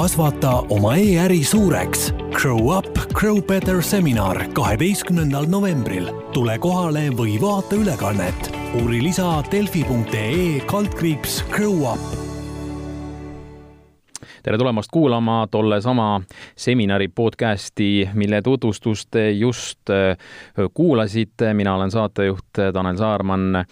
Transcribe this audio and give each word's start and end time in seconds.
kasvata 0.00 0.62
oma 0.72 0.94
e-äri 0.96 1.42
suureks. 1.44 2.06
Grow 2.32 2.70
up, 2.72 2.88
grow 3.12 3.40
better 3.44 3.82
seminar 3.82 4.46
kaheteistkümnendal 4.56 5.48
novembril. 5.48 6.08
tule 6.32 6.58
kohale 6.58 7.10
või 7.10 7.36
vaata 7.40 7.76
ülekannet. 7.76 8.50
uuri 8.80 9.02
lisa 9.02 9.42
delfi.ee 9.50 10.60
kaldkriips 10.66 11.44
Grow 11.52 11.84
up 11.92 12.19
tere 14.42 14.58
tulemast 14.58 14.88
kuulama 14.92 15.46
tollesama 15.50 16.20
seminari 16.56 17.08
podcasti, 17.08 18.08
mille 18.14 18.42
tutvustust 18.42 19.08
te 19.10 19.30
just 19.30 19.90
äh, 19.90 20.16
kuulasite. 20.74 21.54
mina 21.54 21.74
olen 21.74 21.90
saatejuht 21.90 22.60
Tanel 22.72 22.96
Saarman. 22.96 23.56
Äh, 23.56 23.66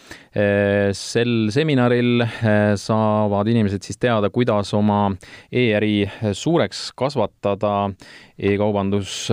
sel 0.93 1.49
seminaril 1.51 2.21
äh, 2.21 2.31
saavad 2.77 3.49
inimesed 3.49 3.83
siis 3.83 3.99
teada, 3.99 4.31
kuidas 4.31 4.75
oma 4.75 5.13
e-äri 5.53 6.11
suureks 6.33 6.93
kasvatada 6.97 7.91
e-kaubandus 8.39 9.29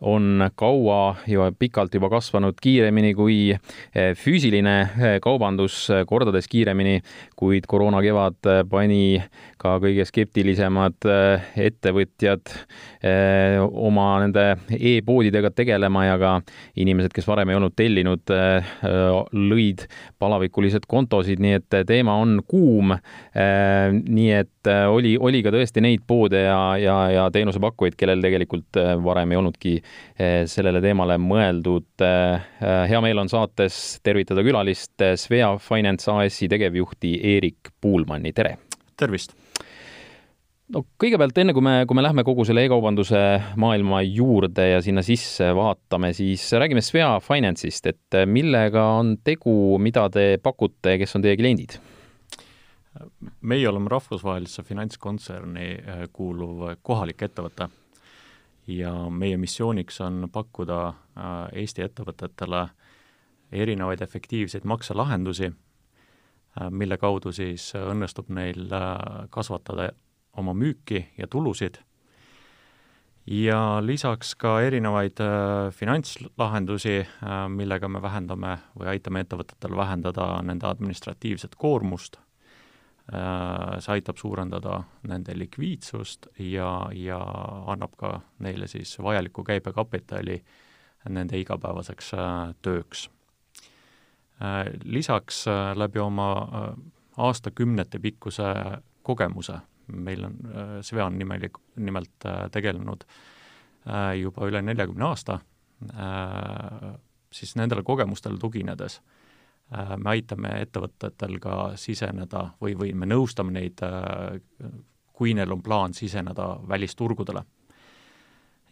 on 0.00 0.50
kaua 0.56 1.16
ja 1.28 1.52
pikalt 1.58 1.94
juba 1.94 2.08
kasvanud 2.08 2.56
kiiremini 2.62 3.12
kui 3.14 3.38
füüsiline 4.16 4.74
kaubandus, 5.22 5.88
kordades 6.08 6.48
kiiremini, 6.48 7.00
kuid 7.36 7.68
koroona 7.68 8.00
kevad 8.04 8.48
pani 8.70 9.20
ka 9.60 9.76
kõige 9.82 10.06
skeptilisemad 10.08 11.04
ettevõtjad 11.60 12.54
oma 13.68 14.06
nende 14.24 14.46
e-poodidega 14.72 15.52
tegelema 15.52 16.06
ja 16.06 16.16
ka 16.20 16.32
inimesed, 16.80 17.12
kes 17.12 17.28
varem 17.28 17.52
ei 17.52 17.58
olnud 17.60 17.76
tellinud, 17.76 18.32
lõid 19.36 19.84
palavikulised 20.20 20.88
kontosid, 20.88 21.42
nii 21.44 21.58
et 21.60 21.80
teema 21.88 22.16
on 22.20 22.40
kuum. 22.48 22.96
nii 23.36 24.32
et 24.32 24.70
oli, 24.88 25.16
oli 25.20 25.42
ka 25.44 25.52
tõesti 25.52 25.84
neid 25.84 26.04
poode 26.06 26.40
ja, 26.44 26.76
ja, 26.80 26.96
ja 27.12 27.28
teenusepakkujaid, 27.32 27.96
kellel 28.00 28.24
tegelikult 28.24 28.80
varem 29.04 29.32
ei 29.32 29.40
olnudki 29.40 29.76
sellele 30.46 30.82
teemale 30.84 31.16
mõeldud. 31.20 32.02
hea 32.60 33.00
meel 33.00 33.22
on 33.22 33.30
saates 33.32 34.00
tervitada 34.04 34.44
külalist, 34.44 34.92
Svea 35.16 35.54
Finance 35.58 36.10
AS-i 36.12 36.48
tegevjuhti 36.48 37.14
Eerik 37.34 37.72
Puulmanni, 37.80 38.34
tere! 38.36 38.58
tervist! 39.00 39.32
no 40.70 40.84
kõigepealt, 41.00 41.38
enne 41.42 41.54
kui 41.56 41.64
me, 41.64 41.74
kui 41.88 41.98
me 41.98 42.04
lähme 42.04 42.24
kogu 42.26 42.44
selle 42.46 42.62
e-kaubanduse 42.66 43.20
maailma 43.60 44.02
juurde 44.06 44.68
ja 44.70 44.82
sinna 44.84 45.02
sisse 45.06 45.50
vaatame, 45.56 46.12
siis 46.16 46.44
räägime 46.52 46.82
Svea 46.84 47.16
Finance'ist, 47.24 47.90
et 47.90 48.20
millega 48.30 48.84
on 49.00 49.16
tegu, 49.24 49.54
mida 49.82 50.06
te 50.12 50.34
pakute, 50.42 50.96
kes 51.00 51.18
on 51.18 51.26
teie 51.26 51.38
kliendid? 51.40 51.80
meie 53.46 53.68
oleme 53.70 53.86
rahvusvahelisse 53.88 54.64
finantskontserni 54.66 55.68
kuuluv 56.12 56.64
kohalik 56.82 57.22
ettevõte 57.22 57.68
ja 58.78 58.92
meie 59.10 59.36
missiooniks 59.36 60.00
on 60.00 60.28
pakkuda 60.32 60.80
äh, 60.88 60.94
Eesti 61.52 61.82
ettevõtetele 61.82 62.68
erinevaid 63.52 64.00
efektiivseid 64.00 64.64
makselahendusi, 64.64 65.50
äh, 65.50 66.70
mille 66.70 66.98
kaudu 66.98 67.32
siis 67.32 67.72
õnnestub 67.74 68.30
neil 68.30 68.68
kasvatada 69.30 69.90
oma 70.38 70.54
müüki 70.54 71.06
ja 71.18 71.26
tulusid. 71.26 71.80
Ja 73.30 73.78
lisaks 73.84 74.32
ka 74.34 74.56
erinevaid 74.64 75.20
äh, 75.20 75.68
finantslahendusi 75.76 76.96
äh,, 77.00 77.44
millega 77.52 77.88
me 77.88 78.00
vähendame 78.02 78.56
või 78.78 78.88
aitame 78.94 79.20
ettevõtetel 79.22 79.76
vähendada 79.76 80.40
nende 80.42 80.66
administratiivset 80.66 81.54
koormust. 81.54 82.16
äh,, 82.16 82.29
see 83.10 83.92
aitab 83.96 84.20
suurendada 84.20 84.82
nende 85.10 85.34
likviidsust 85.34 86.28
ja, 86.38 86.68
ja 86.94 87.18
annab 87.72 87.96
ka 87.98 88.12
neile 88.38 88.68
siis 88.70 88.92
vajaliku 89.02 89.42
käibekapitali 89.44 90.36
nende 91.08 91.40
igapäevaseks 91.40 92.12
äh, 92.14 92.54
tööks 92.62 93.08
äh,. 94.38 94.70
Lisaks 94.84 95.42
äh, 95.48 95.72
läbi 95.74 95.98
oma 95.98 96.30
äh, 96.38 96.70
aastakümnete 97.16 97.98
pikkuse 97.98 98.54
kogemuse 99.02 99.58
meil 99.92 100.24
on, 100.24 100.36
äh, 100.54 100.82
Svea 100.82 101.06
on 101.06 101.18
nimelik, 101.18 101.58
nimelt 101.76 102.26
äh, 102.26 102.48
tegelenud 102.50 103.04
äh, 103.86 104.20
juba 104.20 104.46
üle 104.48 104.62
neljakümne 104.62 105.10
aasta, 105.10 105.40
siis 107.32 107.54
nendele 107.56 107.80
kogemustele 107.82 108.36
tuginedes 108.38 108.98
me 109.70 110.10
aitame 110.10 110.50
ettevõtetel 110.64 111.38
ka 111.38 111.56
siseneda 111.78 112.50
või, 112.60 112.74
või 112.78 112.92
me 112.94 113.06
nõustame 113.06 113.54
neid, 113.54 113.78
kui 115.14 115.34
neil 115.34 115.52
on 115.52 115.62
plaan 115.62 115.94
siseneda 115.94 116.56
välisturgudele. 116.68 117.44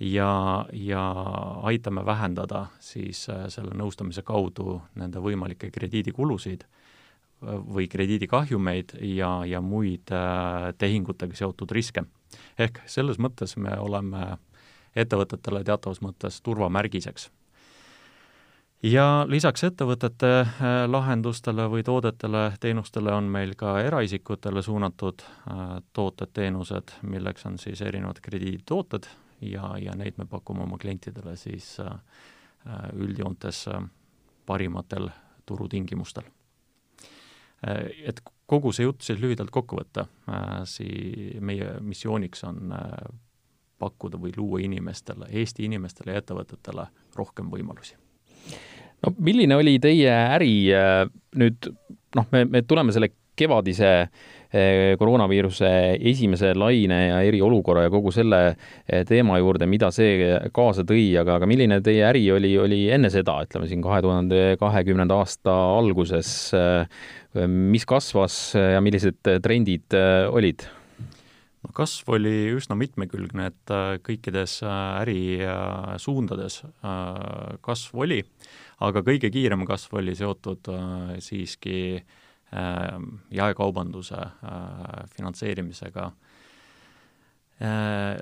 ja, 0.01 0.67
ja 0.73 1.03
aitame 1.63 2.05
vähendada 2.07 2.67
siis 2.81 3.29
selle 3.49 3.75
nõustamise 3.75 4.23
kaudu 4.23 4.81
nende 4.95 5.19
võimalikke 5.19 5.71
krediidikulusid 5.71 6.67
või 7.43 7.89
krediidikahjumeid 7.89 8.97
ja, 9.01 9.45
ja 9.47 9.61
muid 9.61 10.11
äh, 10.13 10.75
tehingutega 10.79 11.37
seotud 11.37 11.71
riske. 11.71 12.03
ehk 12.59 12.81
selles 12.87 13.19
mõttes 13.19 13.57
me 13.57 13.79
oleme 13.79 14.39
ettevõtetele 14.97 15.65
teatavas 15.65 16.01
mõttes 16.03 16.43
turvamärgiseks. 16.43 17.31
Ja 18.83 19.25
lisaks 19.29 19.65
ettevõtete 19.65 20.31
äh, 20.41 20.51
lahendustele 20.87 21.69
või 21.71 21.83
toodetele, 21.87 22.53
teenustele 22.61 23.13
on 23.13 23.25
meil 23.25 23.55
ka 23.59 23.81
eraisikutele 23.81 24.63
suunatud 24.63 25.23
äh, 25.25 25.65
tooted-teenused, 25.93 26.99
milleks 27.03 27.47
on 27.47 27.59
siis 27.59 27.83
erinevad 27.83 28.21
krediiditooted 28.23 29.11
ja, 29.41 29.75
ja 29.83 29.95
neid 29.99 30.19
me 30.19 30.27
pakume 30.27 30.63
oma 30.67 30.79
klientidele 30.79 31.37
siis 31.37 31.77
üldjoontes 32.99 33.69
parimatel 34.47 35.09
turutingimustel 35.47 36.27
Äh, 37.67 37.91
et 38.07 38.21
kogu 38.47 38.71
see 38.75 38.87
jutt 38.87 39.03
siis 39.03 39.19
lühidalt 39.19 39.51
kokku 39.55 39.81
võtta, 39.81 40.07
äh, 40.31 40.61
sii-, 40.69 41.39
meie 41.43 41.79
missiooniks 41.83 42.45
on 42.47 42.75
äh, 42.75 42.93
pakkuda 43.83 44.21
või 44.21 44.31
luua 44.37 44.61
inimestele, 44.63 45.27
Eesti 45.43 45.67
inimestele 45.67 46.15
ja 46.15 46.23
ettevõtetele 46.23 46.87
rohkem 47.19 47.51
võimalusi. 47.51 47.99
No 49.05 49.15
milline 49.19 49.59
oli 49.59 49.79
teie 49.83 50.11
äri 50.11 50.53
nüüd, 51.39 51.71
noh, 52.19 52.27
me, 52.35 52.45
me 52.49 52.65
tuleme 52.67 52.95
selle 52.95 53.13
kevadise 53.39 53.93
koroonaviiruse 54.99 55.69
esimese 56.09 56.55
laine 56.57 56.97
ja 57.11 57.19
eriolukorra 57.29 57.83
ja 57.85 57.91
kogu 57.93 58.09
selle 58.17 58.39
teema 59.07 59.37
juurde, 59.37 59.67
mida 59.69 59.91
see 59.93 60.25
kaasa 60.57 60.87
tõi, 60.89 61.03
aga, 61.21 61.37
aga 61.37 61.47
milline 61.47 61.77
teie 61.85 62.07
äri 62.09 62.23
oli, 62.33 62.55
oli 62.57 62.79
enne 62.97 63.11
seda, 63.13 63.37
ütleme 63.45 63.69
siin 63.69 63.85
kahe 63.85 64.01
tuhande 64.03 64.57
kahekümnenda 64.59 65.21
aasta 65.21 65.53
alguses 65.77 66.33
mis 67.47 67.85
kasvas 67.89 68.39
ja 68.57 68.81
millised 68.81 69.21
trendid 69.45 69.97
äh, 69.97 70.27
olid? 70.33 70.65
No 71.65 71.75
kasv 71.75 72.15
oli 72.17 72.53
üsna 72.55 72.77
mitmekülgne, 72.79 73.49
et 73.51 73.73
äh, 73.75 73.97
kõikides 74.05 74.61
äh, 74.67 74.79
ärisuundades 75.03 76.63
kasv 77.65 78.03
oli, 78.05 78.23
aga 78.85 79.03
kõige 79.07 79.31
kiirem 79.35 79.67
kasv 79.69 79.99
oli 80.03 80.15
seotud 80.19 80.71
siiski 81.25 81.79
jaekaubanduse 82.49 84.23
finantseerimisega 85.13 86.07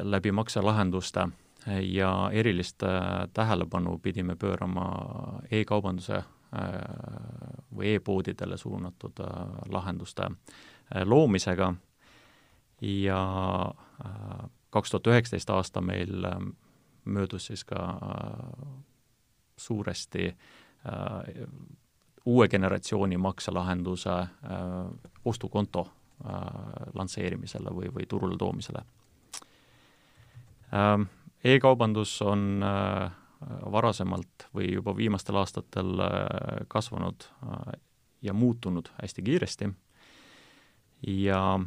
läbi 0.02 0.32
makselahenduste. 0.34 1.28
Ja 1.86 2.08
erilist 2.34 2.82
tähelepanu 3.34 3.98
pidime 4.02 4.34
pöörama 4.34 4.88
e-kaubanduse 5.50 6.24
või 7.76 7.94
e-poodidele 7.96 8.56
suunatud 8.56 9.20
äh, 9.20 9.34
lahenduste 9.72 10.28
äh, 10.30 11.02
loomisega 11.04 11.74
ja 12.80 13.20
äh, 14.04 14.48
kaks 14.70 14.90
tuhat 14.90 15.06
üheksateist 15.06 15.50
aasta 15.50 15.80
meil 15.80 16.26
möödus 17.04 17.46
siis 17.46 17.64
ka 17.64 17.80
suuresti 19.56 20.36
uue 22.26 22.48
generatsiooni 22.48 23.16
makselahenduse 23.16 24.16
ostukonto 25.24 25.86
lansseerimisele 26.94 27.72
või, 27.72 27.88
või 27.94 28.06
turule 28.10 28.36
toomisele. 28.36 28.82
E-kaubandus 31.46 32.22
on 32.22 32.62
äh, 32.62 33.10
varasemalt 33.72 34.48
või 34.54 34.72
juba 34.72 34.96
viimastel 34.96 35.36
aastatel 35.38 36.00
äh, 36.00 36.64
kasvanud 36.68 37.28
äh, 37.28 37.76
ja 38.22 38.32
muutunud 38.34 38.88
hästi 39.02 39.22
kiiresti. 39.22 39.68
Ja 41.06 41.60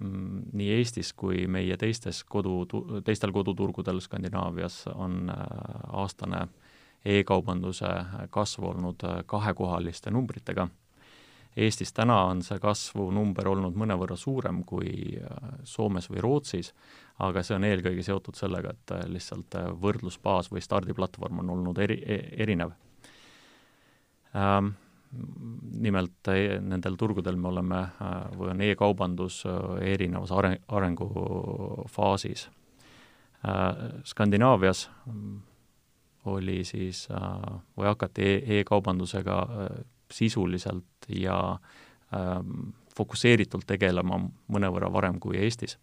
nii 0.00 0.68
Eestis 0.78 1.12
kui 1.12 1.46
meie 1.46 1.76
teistes 1.76 2.22
kodu, 2.24 2.64
teistel 3.04 3.32
koduturgudel 3.32 4.00
Skandinaavias 4.00 4.82
on 4.94 5.30
äh, 5.30 5.44
aastane 6.02 6.46
e-kaubanduse 7.04 7.88
kasv 8.30 8.64
olnud 8.72 9.04
kahekohaliste 9.26 10.10
numbritega. 10.12 10.68
Eestis 11.56 11.92
täna 11.92 12.16
on 12.28 12.42
see 12.46 12.60
kasvunumber 12.62 13.48
olnud 13.50 13.74
mõnevõrra 13.74 14.14
suurem 14.16 14.60
kui 14.64 15.16
Soomes 15.66 16.06
või 16.12 16.20
Rootsis, 16.22 16.70
aga 17.18 17.42
see 17.42 17.56
on 17.56 17.64
eelkõige 17.66 18.04
seotud 18.06 18.38
sellega, 18.38 18.70
et 18.76 18.92
lihtsalt 19.10 19.56
võrdlusbaas 19.82 20.52
või 20.52 20.62
stardiplatvorm 20.62 21.42
on 21.42 21.50
olnud 21.56 21.80
eri, 21.82 21.98
e-, 22.06 22.22
erinev. 22.44 22.76
Ähm, 24.36 24.74
nimelt 25.10 26.28
e, 26.30 26.60
nendel 26.62 26.96
turgudel 26.98 27.36
me 27.36 27.48
oleme 27.50 27.80
või 28.38 28.52
on 28.54 28.64
e-kaubandus 28.66 29.42
erinevas 29.82 30.32
are-, 30.36 30.60
arengufaasis. 30.68 32.48
Skandinaavias 34.04 34.84
oli 36.30 36.60
siis 36.68 37.06
või 37.08 37.88
hakati 37.88 38.26
e 38.26 38.58
e-kaubandusega 38.60 39.38
sisuliselt 40.12 41.08
ja 41.08 41.38
fokusseeritult 42.96 43.64
tegelema 43.66 44.18
mõnevõrra 44.52 44.90
varem 44.92 45.18
kui 45.22 45.38
Eestis. 45.40 45.78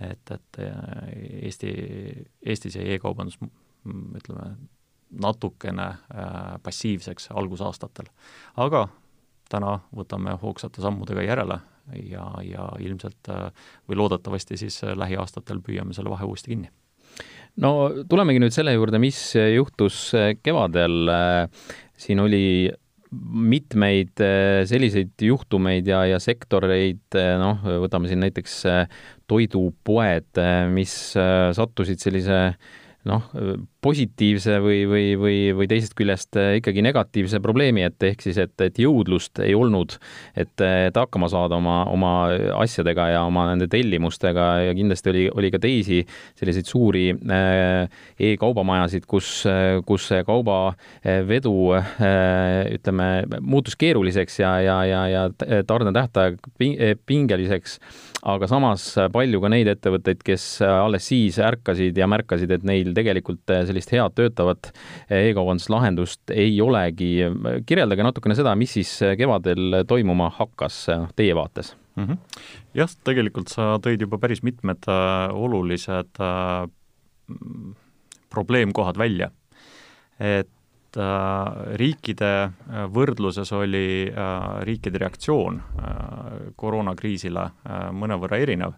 et, 0.00 0.30
et 0.30 0.58
Eesti, 1.42 1.74
Eestis 2.46 2.76
jäi 2.76 2.96
e-kaubandus 2.96 3.38
ütleme, 3.84 4.56
natukene 5.20 5.86
äh, 5.86 6.58
passiivseks 6.62 7.30
algusaastatel. 7.34 8.08
aga 8.56 8.86
täna 9.50 9.78
võtame 9.94 10.36
hoogsate 10.42 10.82
sammudega 10.82 11.22
järele 11.22 11.58
ja, 12.10 12.26
ja 12.42 12.68
ilmselt 12.80 13.30
äh, 13.30 13.50
või 13.88 14.00
loodetavasti 14.00 14.58
siis 14.60 14.80
äh, 14.84 14.96
lähiaastatel 14.98 15.60
püüame 15.64 15.94
selle 15.96 16.12
vahe 16.12 16.26
uuesti 16.28 16.54
kinni 16.54 16.70
no 17.60 17.90
tulemegi 18.08 18.40
nüüd 18.42 18.54
selle 18.54 18.74
juurde, 18.74 18.98
mis 18.98 19.18
juhtus 19.36 20.08
kevadel. 20.42 21.12
siin 21.96 22.20
oli 22.20 22.72
mitmeid 23.14 24.18
selliseid 24.66 25.22
juhtumeid 25.22 25.86
ja, 25.86 26.00
ja 26.10 26.18
sektoreid, 26.18 27.14
noh, 27.38 27.60
võtame 27.84 28.10
siin 28.10 28.24
näiteks 28.24 28.56
toidupoed, 29.30 30.40
mis 30.74 30.96
sattusid 31.54 32.02
sellise 32.02 32.40
noh, 33.08 33.26
positiivse 33.84 34.56
või, 34.64 34.84
või, 34.88 35.04
või, 35.20 35.38
või 35.56 35.68
teisest 35.68 35.92
küljest 35.98 36.38
äh, 36.40 36.54
ikkagi 36.60 36.82
negatiivse 36.84 37.40
probleemi 37.44 37.84
ette, 37.84 38.12
ehk 38.12 38.24
siis, 38.24 38.38
et, 38.40 38.54
et 38.64 38.80
jõudlust 38.80 39.42
ei 39.44 39.52
olnud, 39.56 39.96
et, 40.40 40.54
et 40.64 40.96
hakkama 40.96 41.28
saada 41.32 41.58
oma, 41.60 41.82
oma 41.92 42.14
asjadega 42.62 43.10
ja 43.12 43.24
oma 43.28 43.46
nende 43.50 43.68
tellimustega 43.72 44.46
ja 44.70 44.76
kindlasti 44.76 45.12
oli, 45.12 45.26
oli 45.34 45.52
ka 45.52 45.60
teisi 45.62 46.00
selliseid 46.40 46.70
suuri 46.70 47.06
äh, 47.12 48.00
e-kaubamajasid, 48.30 49.04
kus, 49.10 49.34
kus 49.84 50.08
see 50.10 50.24
kaubavedu 50.24 51.54
ütleme, 52.74 53.08
muutus 53.44 53.76
keeruliseks 53.80 54.40
ja, 54.40 54.56
ja, 54.64 54.80
ja, 54.88 55.04
ja 55.12 55.62
tarnetähtaeg 55.68 56.40
pingeliseks 57.04 57.78
aga 58.24 58.48
samas 58.48 58.86
palju 59.12 59.40
ka 59.42 59.50
neid 59.52 59.68
ettevõtteid, 59.68 60.22
kes 60.24 60.46
alles 60.64 61.10
siis 61.10 61.36
ärkasid 61.42 61.98
ja 62.00 62.08
märkasid, 62.08 62.50
et 62.56 62.64
neil 62.64 62.94
tegelikult 62.96 63.52
sellist 63.68 63.92
head 63.92 64.16
töötavat 64.16 64.72
e-kaubanduslahendust 65.12 66.32
ei 66.32 66.56
olegi. 66.64 67.14
kirjeldage 67.66 68.06
natukene 68.06 68.36
seda, 68.38 68.56
mis 68.56 68.76
siis 68.78 68.96
kevadel 69.20 69.82
toimuma 69.88 70.30
hakkas 70.38 70.86
teie 71.16 71.36
vaates 71.36 71.74
mm? 71.96 72.04
-hmm. 72.04 72.16
jah, 72.74 72.90
tegelikult 73.04 73.52
sa 73.52 73.76
tõid 73.82 74.02
juba 74.06 74.18
päris 74.18 74.42
mitmed 74.42 74.88
äh, 74.88 75.30
olulised 75.34 76.20
äh, 76.20 76.68
probleemkohad 78.30 78.98
välja. 78.98 79.30
et 80.18 80.48
äh, 80.96 81.76
riikide 81.80 82.30
äh, 82.44 82.84
võrdluses 82.92 83.52
oli 83.56 84.06
äh, 84.08 84.44
riikide 84.66 85.00
reaktsioon 85.02 85.60
koroonakriisile 86.56 87.44
mõnevõrra 87.92 88.38
erinev 88.42 88.76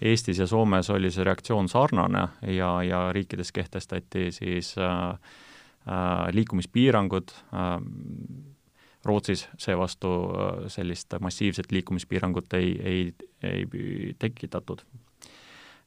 Eestis 0.00 0.38
ja 0.38 0.46
Soomes 0.46 0.90
oli 0.94 1.10
see 1.10 1.26
reaktsioon 1.26 1.68
sarnane 1.68 2.28
ja, 2.54 2.70
ja 2.86 3.00
riikides 3.12 3.50
kehtestati 3.52 4.28
siis 4.32 4.76
liikumispiirangud 6.32 7.32
Rootsis 9.04 9.48
seevastu 9.58 10.12
sellist 10.70 11.18
massiivset 11.20 11.72
liikumispiirangut 11.72 12.54
ei, 12.54 12.70
ei, 12.84 13.02
ei 13.42 14.14
tekitatud. 14.18 14.84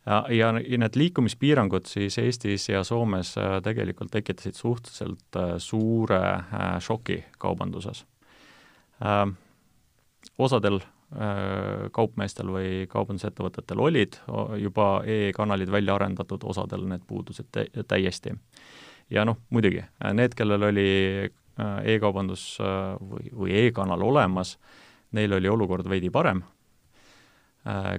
Ja, 0.06 0.26
ja 0.30 0.52
need 0.82 0.96
liikumispiirangud 0.96 1.86
siis 1.86 2.18
Eestis 2.18 2.70
ja 2.70 2.84
Soomes 2.84 3.36
äh, 3.38 3.60
tegelikult 3.64 4.12
tekitasid 4.12 4.58
suhteliselt 4.58 5.38
äh, 5.38 5.54
suure 5.58 6.22
šoki 6.80 7.24
kaubanduses. 7.38 8.06
Osadel 10.38 10.80
Äh, 11.12 11.90
kaupmeestel 11.92 12.48
või 12.48 12.68
kaubandusettevõtetel 12.88 13.80
olid 13.84 14.16
juba 14.62 15.02
e-kanalid 15.04 15.68
välja 15.68 15.98
arendatud, 15.98 16.46
osadel 16.48 16.86
need 16.88 17.04
puudusid 17.04 17.50
täiesti. 17.88 18.32
ja 19.10 19.26
noh, 19.28 19.42
muidugi, 19.50 19.84
need, 20.14 20.32
kellel 20.40 20.64
oli 20.70 20.88
äh, 21.28 21.82
e-kaubandus 21.84 22.46
äh, 22.64 22.96
või, 22.96 23.28
või 23.42 23.58
e-kanal 23.66 24.02
olemas, 24.08 24.56
neil 25.12 25.36
oli 25.36 25.52
olukord 25.52 25.90
veidi 25.90 26.10
parem 26.10 26.46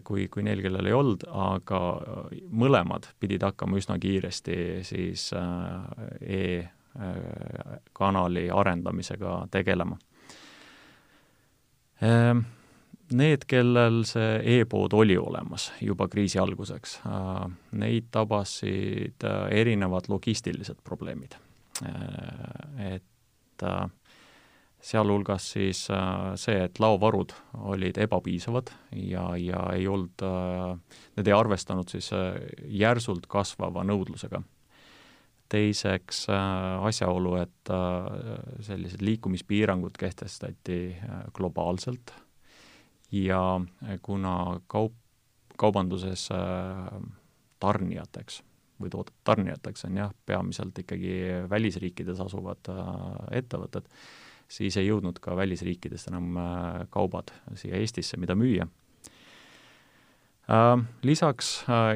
kui, 0.03 0.25
kui 0.27 0.43
neil, 0.43 0.59
kellel 0.65 0.89
ei 0.91 0.95
olnud, 0.97 1.23
aga 1.29 1.79
mõlemad 2.51 3.07
pidid 3.23 3.45
hakkama 3.47 3.79
üsna 3.79 3.95
kiiresti 4.03 4.57
siis 4.87 5.29
e-kanali 6.27 6.91
arendamisega 8.51 9.37
tegelema 9.55 9.95
Need, 13.13 13.45
kellel 13.49 14.03
see 14.09 14.59
e-pood 14.59 14.95
oli 14.97 15.17
olemas 15.21 15.69
juba 15.85 16.07
kriisi 16.09 16.41
alguseks, 16.41 16.99
äh, 17.07 17.45
neid 17.79 18.09
tabasid 18.15 19.27
äh, 19.29 19.45
erinevad 19.61 20.09
logistilised 20.09 20.81
probleemid. 20.85 21.37
Äh, 21.85 22.95
et 22.95 23.65
sealhulgas 24.83 25.45
siis 25.55 25.85
see, 26.43 26.57
et 26.65 26.81
laovarud 26.83 27.33
olid 27.71 27.99
ebapiisavad 28.03 28.73
ja, 28.99 29.29
ja 29.39 29.63
ei 29.77 29.87
olnud, 29.87 30.25
need 31.17 31.31
ei 31.31 31.37
arvestanud 31.37 31.93
siis 31.93 32.11
järsult 32.83 33.29
kasvava 33.31 33.85
nõudlusega. 33.87 34.43
teiseks 35.53 36.27
asjaolu, 36.83 37.37
et 37.37 37.73
sellised 38.65 39.03
liikumispiirangud 39.05 39.99
kehtestati 40.01 40.97
globaalselt 41.37 42.15
ja 43.13 43.61
kuna 44.03 44.61
kaup, 44.67 44.97
kaubanduses 45.61 46.29
tarnijateks 47.61 48.43
või 48.83 48.91
toodete 48.91 49.19
tarnijateks 49.25 49.85
on 49.87 50.01
jah, 50.01 50.13
peamiselt 50.27 50.79
ikkagi 50.83 51.15
välisriikides 51.51 52.21
asuvad 52.25 52.71
ettevõtted, 53.31 53.87
siis 54.53 54.77
ei 54.77 54.87
jõudnud 54.91 55.17
ka 55.25 55.37
välisriikidest 55.39 56.11
enam 56.13 56.37
kaubad 56.93 57.33
siia 57.57 57.81
Eestisse, 57.81 58.19
mida 58.21 58.37
müüa. 58.37 58.67
Lisaks 61.09 61.53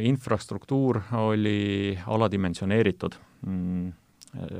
infrastruktuur 0.08 1.02
oli 1.20 1.98
aladimensioneeritud 2.06 3.18
mm, 3.44 3.90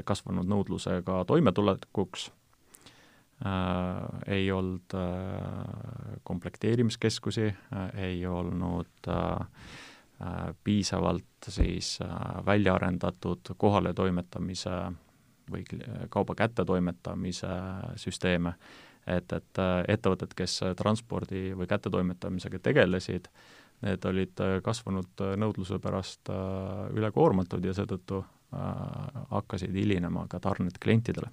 kasvanud 0.05 0.49
nõudlusega 0.49 1.23
toimetulekuks 1.29 2.29
äh, 3.45 4.37
ei 4.37 4.51
olnud 4.53 4.97
äh, 4.97 6.21
komplekteerimiskeskusi 6.23 7.47
äh,, 7.49 7.89
ei 8.09 8.27
olnud 8.27 9.09
äh, 9.09 9.47
äh, 10.21 10.55
piisavalt 10.65 11.49
siis 11.49 11.99
äh, 12.03 12.47
välja 12.47 12.75
arendatud 12.75 13.55
kohaletoimetamise 13.57 14.71
või 15.51 15.65
kauba 16.11 16.35
kättetoimetamise 16.39 17.51
süsteeme, 18.01 18.55
et, 19.07 19.33
et 19.33 19.63
äh, 19.63 19.83
ettevõtted, 19.97 20.35
kes 20.37 20.61
transpordi 20.79 21.51
või 21.57 21.69
kättetoimetamisega 21.71 22.61
tegelesid, 22.63 23.31
need 23.87 24.09
olid 24.09 24.45
äh, 24.45 24.59
kasvanud 24.65 25.27
nõudluse 25.39 25.79
pärast 25.83 26.33
ülekoormatud 26.97 27.65
ja 27.65 27.75
seetõttu 27.77 28.25
hakkasid 29.31 29.75
hilinema 29.75 30.23
ka 30.31 30.39
tarned 30.41 30.79
klientidele. 30.81 31.29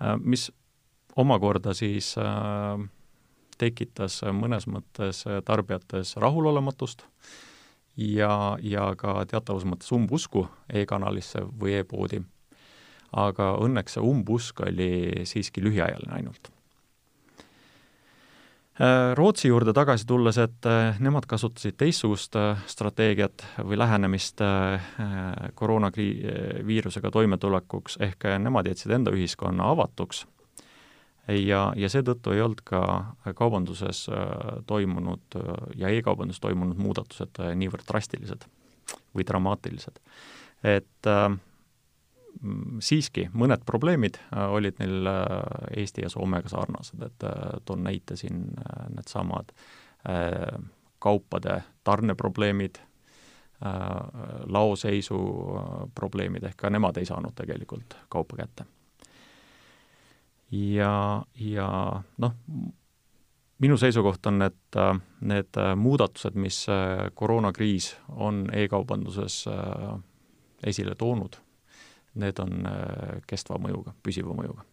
Äh, 0.00 0.16
mis 0.20 0.48
omakorda 1.16 1.74
siis 1.76 2.14
äh, 2.18 2.88
tekitas 3.60 4.22
mõnes 4.32 4.66
mõttes 4.70 5.24
tarbijates 5.44 6.16
rahulolematust 6.16 7.04
ja, 7.96 8.56
ja 8.62 8.92
ka 8.96 9.24
teatavas 9.26 9.66
mõttes 9.68 9.92
umbusku 9.92 10.46
e-kanalisse 10.72 11.44
või 11.60 11.80
e-poodi. 11.80 12.22
aga 13.12 13.56
õnneks 13.58 13.98
see 13.98 14.06
umbusk 14.06 14.60
oli 14.60 15.26
siiski 15.26 15.62
lühiajaline 15.62 16.14
ainult 16.14 16.52
Äh, 18.80 19.14
Rootsi 19.14 19.48
juurde 19.48 19.74
tagasi 19.76 20.06
tulles, 20.08 20.38
et 20.40 20.64
äh, 20.64 20.96
nemad 21.04 21.26
kasutasid 21.28 21.76
teistsugust 21.76 22.36
äh, 22.40 22.62
strateegiat 22.66 23.42
või 23.60 23.76
lähenemist 23.76 24.40
koroonaviirusega 25.54 27.10
toimetulekuks, 27.12 27.98
ehk 28.00 28.24
nemad 28.40 28.70
jätsid 28.70 28.94
enda 28.96 29.12
ühiskonna 29.12 29.68
avatuks. 29.74 30.24
Ja, 31.30 31.72
ja 31.76 31.88
seetõttu 31.92 32.34
ei 32.34 32.42
olnud 32.42 32.62
ka 32.64 32.80
kaubanduses 33.36 34.06
toimunud 34.66 35.38
ja 35.76 35.92
e-kaubanduses 35.92 36.40
toimunud 36.40 36.80
muudatused 36.80 37.42
niivõrd 37.60 37.86
drastilised 37.88 38.46
või 39.14 39.26
dramaatilised. 39.26 40.00
et 40.64 41.06
äh, 41.06 41.28
siiski 42.80 43.28
mõned 43.34 43.64
probleemid 43.66 44.18
olid 44.48 44.78
neil 44.80 45.08
Eesti 45.76 46.04
ja 46.04 46.10
Soomega 46.12 46.48
sarnased, 46.48 47.02
et 47.02 47.26
toon 47.64 47.82
näite 47.84 48.16
siin 48.16 48.46
needsamad 48.94 49.52
kaupade 51.00 51.62
tarneprobleemid, 51.84 52.78
laoseisu 54.46 55.18
probleemid, 55.94 56.44
ehk 56.48 56.56
ka 56.56 56.70
nemad 56.70 56.96
ei 56.96 57.08
saanud 57.08 57.34
tegelikult 57.36 57.96
kaupa 58.08 58.36
kätte. 58.40 58.64
Ja, 60.50 61.22
ja 61.34 61.68
noh, 62.18 62.34
minu 63.60 63.76
seisukoht 63.80 64.26
on, 64.26 64.42
et 64.42 64.80
need 65.20 65.60
muudatused, 65.76 66.38
mis 66.40 66.64
koroonakriis 67.14 67.92
on 68.16 68.46
e-kaubanduses 68.56 69.44
esile 70.66 70.96
toonud, 70.98 71.38
need 72.20 72.42
on 72.42 72.66
kestva 73.28 73.60
mõjuga, 73.62 73.94
püsiva 74.02 74.34
mõjuga. 74.36 74.66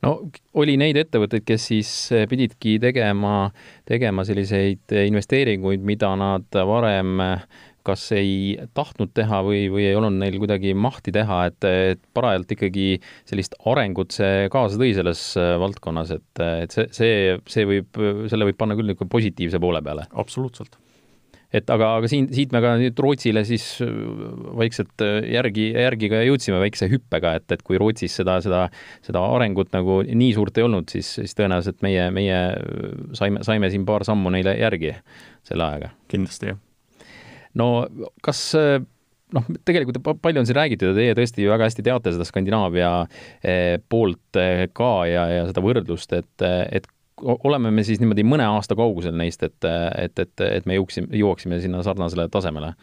No 0.00 0.12
oli 0.56 0.76
neid 0.80 0.96
ettevõtteid, 0.96 1.44
kes 1.44 1.66
siis 1.72 1.90
pididki 2.30 2.78
tegema, 2.80 3.50
tegema 3.88 4.24
selliseid 4.24 4.94
investeeringuid, 5.02 5.84
mida 5.84 6.14
nad 6.16 6.60
varem 6.68 7.18
kas 7.86 8.06
ei 8.16 8.56
tahtnud 8.76 9.12
teha 9.16 9.42
või, 9.46 9.66
või 9.72 9.86
ei 9.88 9.98
olnud 9.98 10.18
neil 10.20 10.38
kuidagi 10.42 10.74
mahti 10.74 11.14
teha, 11.14 11.42
et, 11.50 11.68
et 11.92 12.02
parajalt 12.16 12.56
ikkagi 12.56 12.88
sellist 13.28 13.58
arengut 13.68 14.16
see 14.16 14.48
kaasa 14.52 14.80
tõi 14.80 14.92
selles 14.96 15.28
eh, 15.40 15.54
valdkonnas, 15.62 16.16
et, 16.18 16.44
et 16.66 16.74
see, 16.74 16.88
see, 16.96 17.38
see 17.50 17.68
võib, 17.68 18.02
selle 18.30 18.50
võib 18.50 18.58
panna 18.58 18.78
küll 18.78 18.90
niisugune 18.90 19.12
positiivse 19.12 19.62
poole 19.62 19.82
peale. 19.86 20.08
absoluutselt 20.16 20.78
et 21.54 21.70
aga, 21.72 21.90
aga 22.00 22.10
siin, 22.10 22.28
siit 22.34 22.52
me 22.54 22.60
ka 22.64 22.74
nüüd 22.80 22.98
Rootsile 23.02 23.42
siis 23.48 23.64
äh, 23.84 23.90
vaikselt 24.58 25.04
äh, 25.04 25.18
järgi, 25.36 25.68
järgi 25.74 26.10
ka 26.12 26.22
jõudsime 26.26 26.60
väikse 26.62 26.90
hüppega, 26.90 27.36
et, 27.40 27.48
et 27.54 27.64
kui 27.66 27.80
Rootsis 27.80 28.18
seda, 28.20 28.38
seda, 28.44 28.66
seda 29.06 29.22
arengut 29.36 29.72
nagu 29.76 30.00
nii 30.06 30.32
suurt 30.36 30.58
ei 30.58 30.66
olnud, 30.66 30.90
siis, 30.92 31.16
siis 31.20 31.36
tõenäoliselt 31.38 31.82
meie, 31.86 32.08
meie 32.14 32.40
saime, 33.18 33.44
saime 33.46 33.70
siin 33.72 33.86
paar 33.88 34.06
sammu 34.08 34.32
neile 34.34 34.56
järgi 34.58 34.96
selle 35.46 35.68
ajaga. 35.70 35.94
kindlasti, 36.10 36.52
jah. 36.52 36.65
No 37.56 37.70
kas 38.24 38.42
noh, 39.34 39.46
tegelikult 39.66 40.00
palju 40.22 40.42
on 40.42 40.48
siin 40.48 40.58
räägitud 40.58 40.90
ja 40.90 40.96
teie 40.98 41.14
tõesti 41.18 41.46
väga 41.48 41.68
hästi 41.68 41.84
teate 41.86 42.12
seda 42.14 42.26
Skandinaavia 42.28 42.90
eh, 43.42 43.78
poolt 43.88 44.38
eh, 44.40 44.66
ka 44.76 44.90
ja, 45.10 45.26
ja 45.32 45.48
seda 45.50 45.64
võrdlust, 45.64 46.14
et, 46.16 46.46
et 46.46 46.88
oleme 47.22 47.72
me 47.72 47.84
siis 47.86 48.00
niimoodi 48.02 48.26
mõne 48.28 48.46
aasta 48.46 48.76
kaugusel 48.78 49.16
neist, 49.16 49.42
et, 49.46 49.64
et, 49.66 50.18
et, 50.20 50.46
et 50.46 50.66
me 50.68 50.76
jõuaksime, 50.76 51.10
jõuaksime 51.16 51.60
sinna 51.64 51.82
sarnasele 51.86 52.28
tasemele? 52.32 52.74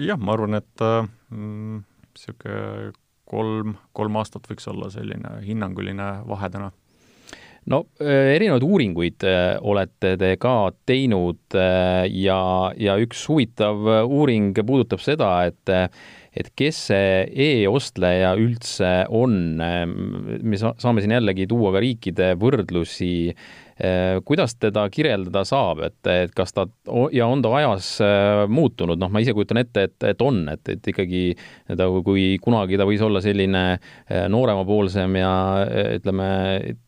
jah, 0.00 0.18
ma 0.18 0.34
arvan, 0.34 0.58
et 0.58 0.86
niisugune 1.30 2.54
mm, 2.58 2.94
kolm, 3.30 3.76
kolm 3.94 4.16
aastat 4.18 4.48
võiks 4.50 4.66
olla 4.72 4.88
selline 4.90 5.36
hinnanguline 5.44 6.08
vahe 6.26 6.50
täna 6.50 6.72
no 7.70 7.84
äh, 8.02 8.34
erinevaid 8.34 8.64
uuringuid 8.66 9.24
äh, 9.28 9.56
olete 9.64 10.14
te 10.20 10.34
ka 10.40 10.72
teinud 10.88 11.56
äh, 11.56 12.04
ja, 12.10 12.38
ja 12.76 12.98
üks 13.00 13.24
huvitav 13.30 13.88
uuring 14.04 14.52
puudutab 14.64 15.02
seda, 15.04 15.30
et 15.48 15.74
et 16.34 16.48
kes 16.58 16.78
see 16.90 17.10
e-ostleja 17.30 18.32
üldse 18.34 19.04
on, 19.14 19.54
me 19.54 20.58
saame 20.58 21.04
siin 21.04 21.14
jällegi 21.14 21.46
tuua 21.46 21.70
ka 21.76 21.82
riikide 21.84 22.32
võrdlusi, 22.42 23.30
kuidas 24.24 24.54
teda 24.62 24.84
kirjeldada 24.92 25.42
saab, 25.48 25.80
et, 25.88 25.98
et 26.06 26.34
kas 26.36 26.54
ta 26.54 26.66
ja 27.10 27.26
on 27.26 27.42
ta 27.42 27.50
ajas 27.58 27.88
muutunud, 28.46 29.00
noh, 29.00 29.10
ma 29.10 29.22
ise 29.22 29.34
kujutan 29.34 29.58
ette, 29.64 29.88
et, 29.88 29.96
et 30.12 30.22
on, 30.22 30.44
et, 30.52 30.62
et 30.76 30.90
ikkagi 30.92 31.24
ta, 31.66 31.88
kui 32.06 32.36
kunagi 32.42 32.78
ta 32.78 32.86
võis 32.86 33.02
olla 33.02 33.22
selline 33.24 33.64
nooremapoolsem 34.30 35.18
ja 35.18 35.34
ütleme, 35.96 36.28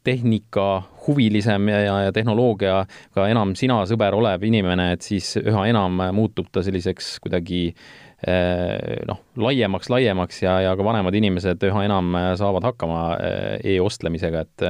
tehnika 0.06 0.68
huvilisem 1.06 1.68
ja, 1.70 1.80
ja, 1.84 1.98
ja 2.06 2.14
tehnoloogiaga 2.14 3.28
enam 3.30 3.54
sina, 3.58 3.82
sõber, 3.88 4.16
olev 4.18 4.44
inimene, 4.46 4.92
et 4.96 5.06
siis 5.06 5.36
üha 5.42 5.68
enam 5.70 6.02
muutub 6.16 6.50
ta 6.52 6.64
selliseks 6.66 7.16
kuidagi 7.24 7.68
äh, 7.70 8.06
Eh, 8.16 9.02
noh, 9.04 9.18
laiemaks, 9.36 9.90
laiemaks 9.92 10.38
ja, 10.40 10.54
ja 10.64 10.70
ka 10.72 10.84
vanemad 10.86 11.14
inimesed 11.18 11.60
üha 11.68 11.82
enam 11.84 12.14
eh, 12.16 12.30
saavad 12.40 12.64
hakkama 12.64 13.00
eh, 13.20 13.74
e-ostlemisega, 13.74 14.40
et 14.46 14.64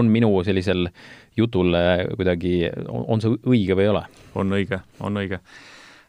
on 0.00 0.08
minu 0.08 0.30
sellisel 0.46 0.88
jutul 1.36 1.76
kuidagi, 2.16 2.54
on 2.88 3.20
see 3.20 3.36
õige 3.44 3.76
või 3.76 3.84
ei 3.84 3.92
ole? 3.92 4.02
on 4.40 4.56
õige, 4.56 4.80
on 5.04 5.20
õige. 5.20 5.42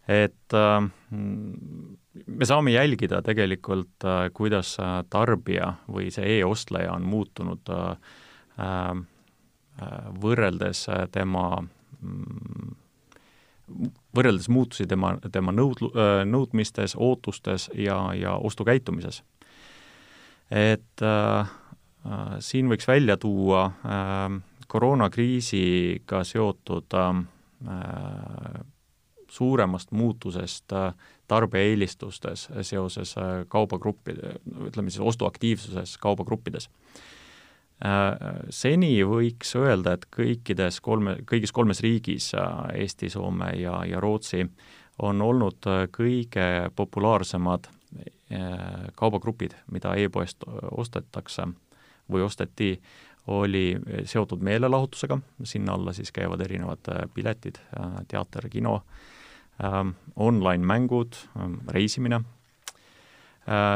et 0.08 0.56
äh, 0.56 0.88
me 1.20 2.48
saame 2.48 2.72
jälgida 2.78 3.20
tegelikult 3.28 4.08
äh,, 4.08 4.30
kuidas 4.32 4.78
tarbija 5.12 5.74
või 5.92 6.08
see 6.16 6.40
e-ostleja 6.40 6.96
on 6.96 7.04
muutunud 7.12 7.76
äh, 7.76 9.04
võrreldes 10.22 10.86
tema 11.12 11.46
mm, 11.62 12.76
võrreldes 14.16 14.50
muutusi 14.50 14.88
tema, 14.90 15.14
tema 15.32 15.54
nõud-, 15.54 15.92
nõudmistes, 16.26 16.96
ootustes 16.98 17.70
ja, 17.78 18.00
ja 18.18 18.36
ostukäitumises. 18.36 19.24
et 20.52 21.02
äh, 21.06 21.40
äh, 21.40 22.40
siin 22.40 22.70
võiks 22.70 22.88
välja 22.88 23.18
tuua 23.18 23.66
äh, 23.66 24.40
koroonakriisiga 24.68 26.24
seotud 26.24 26.94
äh, 26.94 28.64
suuremast 29.30 29.92
muutusest 29.92 30.74
äh, 30.74 30.94
tarbija 31.28 31.70
eelistustes 31.70 32.50
seoses 32.62 33.16
äh, 33.18 33.46
kaubagruppide, 33.48 34.40
ütleme 34.68 34.90
siis 34.90 35.06
ostuaktiivsuses 35.06 35.98
kaubagruppides 35.98 36.70
Äh, 36.70 37.09
seni 38.52 38.92
võiks 39.08 39.54
öelda, 39.56 39.96
et 39.96 40.06
kõikides 40.12 40.82
kolme, 40.84 41.16
kõigis 41.28 41.54
kolmes 41.56 41.80
riigis, 41.84 42.34
äh, 42.36 42.82
Eesti, 42.84 43.10
Soome 43.10 43.54
ja, 43.60 43.80
ja 43.88 44.02
Rootsi, 44.04 44.44
on 45.00 45.22
olnud 45.24 45.68
äh, 45.68 45.86
kõige 45.92 46.70
populaarsemad 46.76 47.76
kaubagrupid, 48.94 49.56
mida 49.74 49.96
e-poest 49.98 50.44
ostetakse 50.78 51.48
või 52.14 52.22
osteti, 52.22 52.76
oli 53.34 53.72
seotud 54.06 54.44
meelelahutusega, 54.46 55.18
sinna 55.42 55.74
alla 55.74 55.96
siis 55.98 56.14
käivad 56.14 56.44
erinevad 56.46 56.86
piletid, 57.16 57.58
teater, 58.12 58.46
kino, 58.54 58.76
online-mängud, 60.28 61.18
reisimine 61.74 62.22
Äh, 62.22 62.39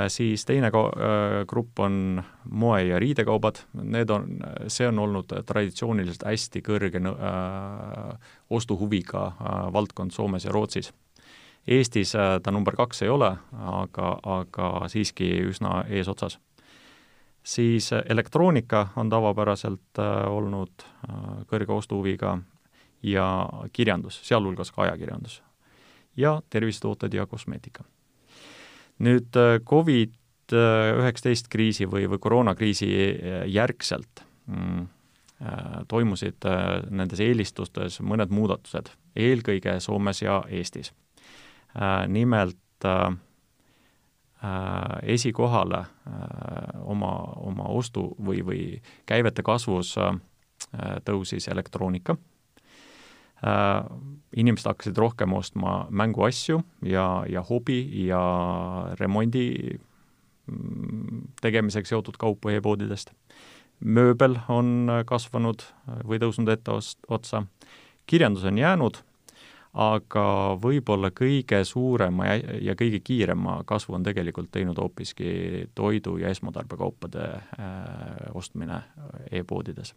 siis 0.07 0.45
teine 0.45 0.67
äh, 0.67 1.45
grupp 1.47 1.79
on 1.79 2.23
moe- 2.49 2.83
ja 2.87 2.99
riidekaubad, 2.99 3.63
need 3.83 4.09
on, 4.09 4.37
see 4.67 4.87
on 4.87 4.99
olnud 4.99 5.33
traditsiooniliselt 5.45 6.25
hästi 6.27 6.61
kõrge 6.61 7.01
äh, 7.01 8.29
ostuhuviga 8.49 9.25
äh, 9.27 9.73
valdkond 9.73 10.11
Soomes 10.11 10.45
ja 10.45 10.51
Rootsis. 10.51 10.93
Eestis 11.67 12.15
äh, 12.15 12.39
ta 12.43 12.51
number 12.51 12.75
kaks 12.75 13.01
ei 13.01 13.09
ole, 13.09 13.31
aga, 13.53 14.17
aga 14.23 14.71
siiski 14.87 15.29
üsna 15.49 15.83
eesotsas. 15.89 16.39
siis 17.43 17.93
äh, 17.93 18.03
elektroonika 18.09 18.87
on 18.95 19.09
tavapäraselt 19.09 19.99
äh, 19.99 20.27
olnud 20.27 20.83
äh, 20.83 21.45
kõrge 21.47 21.71
ostuhuviga 21.71 22.37
ja 23.03 23.49
kirjandus, 23.73 24.21
sealhulgas 24.27 24.71
ka 24.71 24.81
ajakirjandus. 24.81 25.43
ja 26.17 26.41
tervisetooted 26.49 27.13
ja 27.13 27.25
kosmeetika 27.25 27.83
nüüd 28.99 29.37
äh, 29.39 29.59
Covid-19 29.65 31.49
kriisi 31.49 31.87
või, 31.89 32.07
või 32.09 32.19
koroonakriisi 32.21 32.89
äh, 32.89 33.45
järgselt 33.51 34.23
mm, 34.47 34.83
äh, 35.41 35.79
toimusid 35.87 36.49
nendes 36.89 37.23
eelistustes 37.23 38.01
mõned 38.01 38.33
muudatused, 38.33 38.91
eelkõige 39.15 39.79
Soomes 39.79 40.21
ja 40.21 40.43
Eestis. 40.49 40.93
nimelt 42.07 42.57
esikohale 45.01 45.79
oma, 46.85 47.11
oma 47.41 47.63
ostu 47.63 48.15
või, 48.19 48.43
või 48.45 48.81
käivete 49.09 49.41
kasvus 49.41 49.95
tõusis 51.05 51.47
elektroonika 51.49 52.13
Äh, 52.13 52.32
inimesed 53.43 54.67
hakkasid 54.69 54.97
rohkem 54.97 55.33
ostma 55.33 55.87
mänguasju 55.89 56.61
ja, 56.87 57.23
ja 57.29 57.43
hobi 57.43 58.07
ja 58.07 58.21
remondi 58.99 59.79
mm, 60.47 61.21
tegemisega 61.41 61.87
seotud 61.87 62.17
kaupu 62.19 62.53
e-poodidest. 62.53 63.11
mööbel 63.83 64.37
on 64.47 64.87
kasvanud 65.05 65.65
või 66.07 66.19
tõusnud 66.21 66.49
etteotsa, 66.53 67.43
kirjandus 68.07 68.45
on 68.47 68.57
jäänud, 68.57 69.01
aga 69.73 70.25
võib-olla 70.61 71.09
kõige 71.11 71.63
suurema 71.65 72.29
ja, 72.29 72.37
ja 72.69 72.75
kõige 72.79 73.01
kiirema 73.03 73.63
kasvu 73.65 73.97
on 73.97 74.05
tegelikult 74.05 74.51
teinud 74.51 74.77
hoopiski 74.77 75.67
toidu 75.75 76.17
ja 76.21 76.29
esmatarbekaupade 76.29 77.25
äh, 77.27 77.67
ostmine 78.33 78.83
e-poodides 79.31 79.95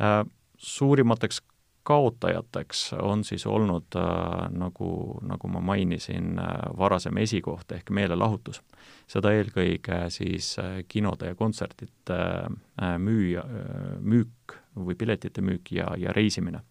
äh,. 0.00 0.22
Suurimateks 0.62 1.40
kaotajateks 1.82 2.92
on 2.92 3.24
siis 3.24 3.46
olnud 3.46 3.96
äh, 3.96 4.50
nagu, 4.50 5.18
nagu 5.22 5.48
ma 5.48 5.60
mainisin 5.60 6.38
äh,, 6.38 6.46
varasem 6.78 7.16
esikoht 7.16 7.72
ehk 7.72 7.90
meelelahutus. 7.90 8.62
seda 9.06 9.32
eelkõige 9.32 10.04
siis 10.10 10.56
äh, 10.58 10.82
kinode 10.88 11.32
ja 11.32 11.34
kontsertide 11.34 12.18
äh, 12.18 12.98
müüa 12.98 13.42
äh,, 13.42 13.96
müük 14.00 14.58
või 14.76 14.94
piletite 14.94 15.42
müük 15.42 15.72
ja, 15.72 15.92
ja 15.98 16.12
reisimine. 16.12 16.62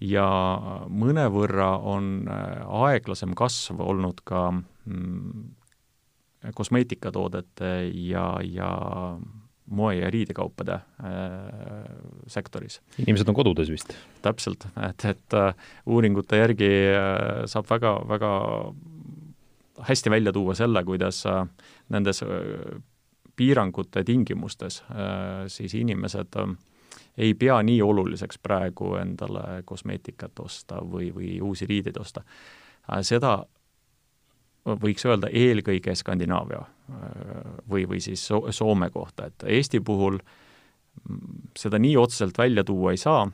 ja 0.00 0.28
mõnevõrra 0.88 1.78
on 1.78 2.28
äh, 2.28 2.66
aeglasem 2.84 3.34
kasv 3.34 3.80
olnud 3.80 4.20
ka 4.24 4.50
mm, 4.50 5.54
kosmeetikatoodete 6.54 7.90
ja, 7.94 8.36
ja 8.44 8.70
moe- 9.66 9.98
ja 9.98 10.10
riidekaupade 10.10 10.72
äh, 10.72 10.82
sektoris. 12.26 12.80
inimesed 12.98 13.28
on 13.28 13.34
kodudes 13.34 13.70
vist? 13.70 13.94
täpselt, 14.22 14.68
et, 14.88 15.04
et 15.04 15.34
äh, 15.34 15.54
uuringute 15.86 16.36
järgi 16.36 16.70
äh, 16.94 17.44
saab 17.46 17.70
väga, 17.70 17.96
väga 18.08 18.30
hästi 19.88 20.10
välja 20.10 20.32
tuua 20.32 20.54
selle, 20.54 20.84
kuidas 20.84 21.24
nendes 21.92 22.22
piirangute 23.36 24.04
tingimustes 24.04 24.78
siis 25.52 25.74
inimesed 25.76 26.38
ei 27.18 27.34
pea 27.34 27.58
nii 27.62 27.82
oluliseks 27.82 28.38
praegu 28.40 28.94
endale 28.96 29.60
kosmeetikat 29.68 30.40
osta 30.40 30.80
või, 30.80 31.10
või 31.14 31.34
uusi 31.44 31.68
riideid 31.68 32.00
osta 32.00 32.24
seda 33.04 33.36
võiks 34.66 35.06
öelda 35.06 35.30
eelkõige 35.32 35.94
Skandinaavia 35.94 36.58
äh, 36.58 36.68
või, 37.70 37.86
või 37.88 38.00
siis 38.02 38.24
so 38.26 38.42
Soome 38.50 38.90
kohta, 38.90 39.30
et 39.30 39.46
Eesti 39.46 39.80
puhul 39.80 40.18
mm, 40.18 41.50
seda 41.58 41.78
nii 41.82 41.96
otseselt 42.00 42.38
välja 42.38 42.64
tuua 42.66 42.94
ei 42.94 43.00
saa, 43.00 43.26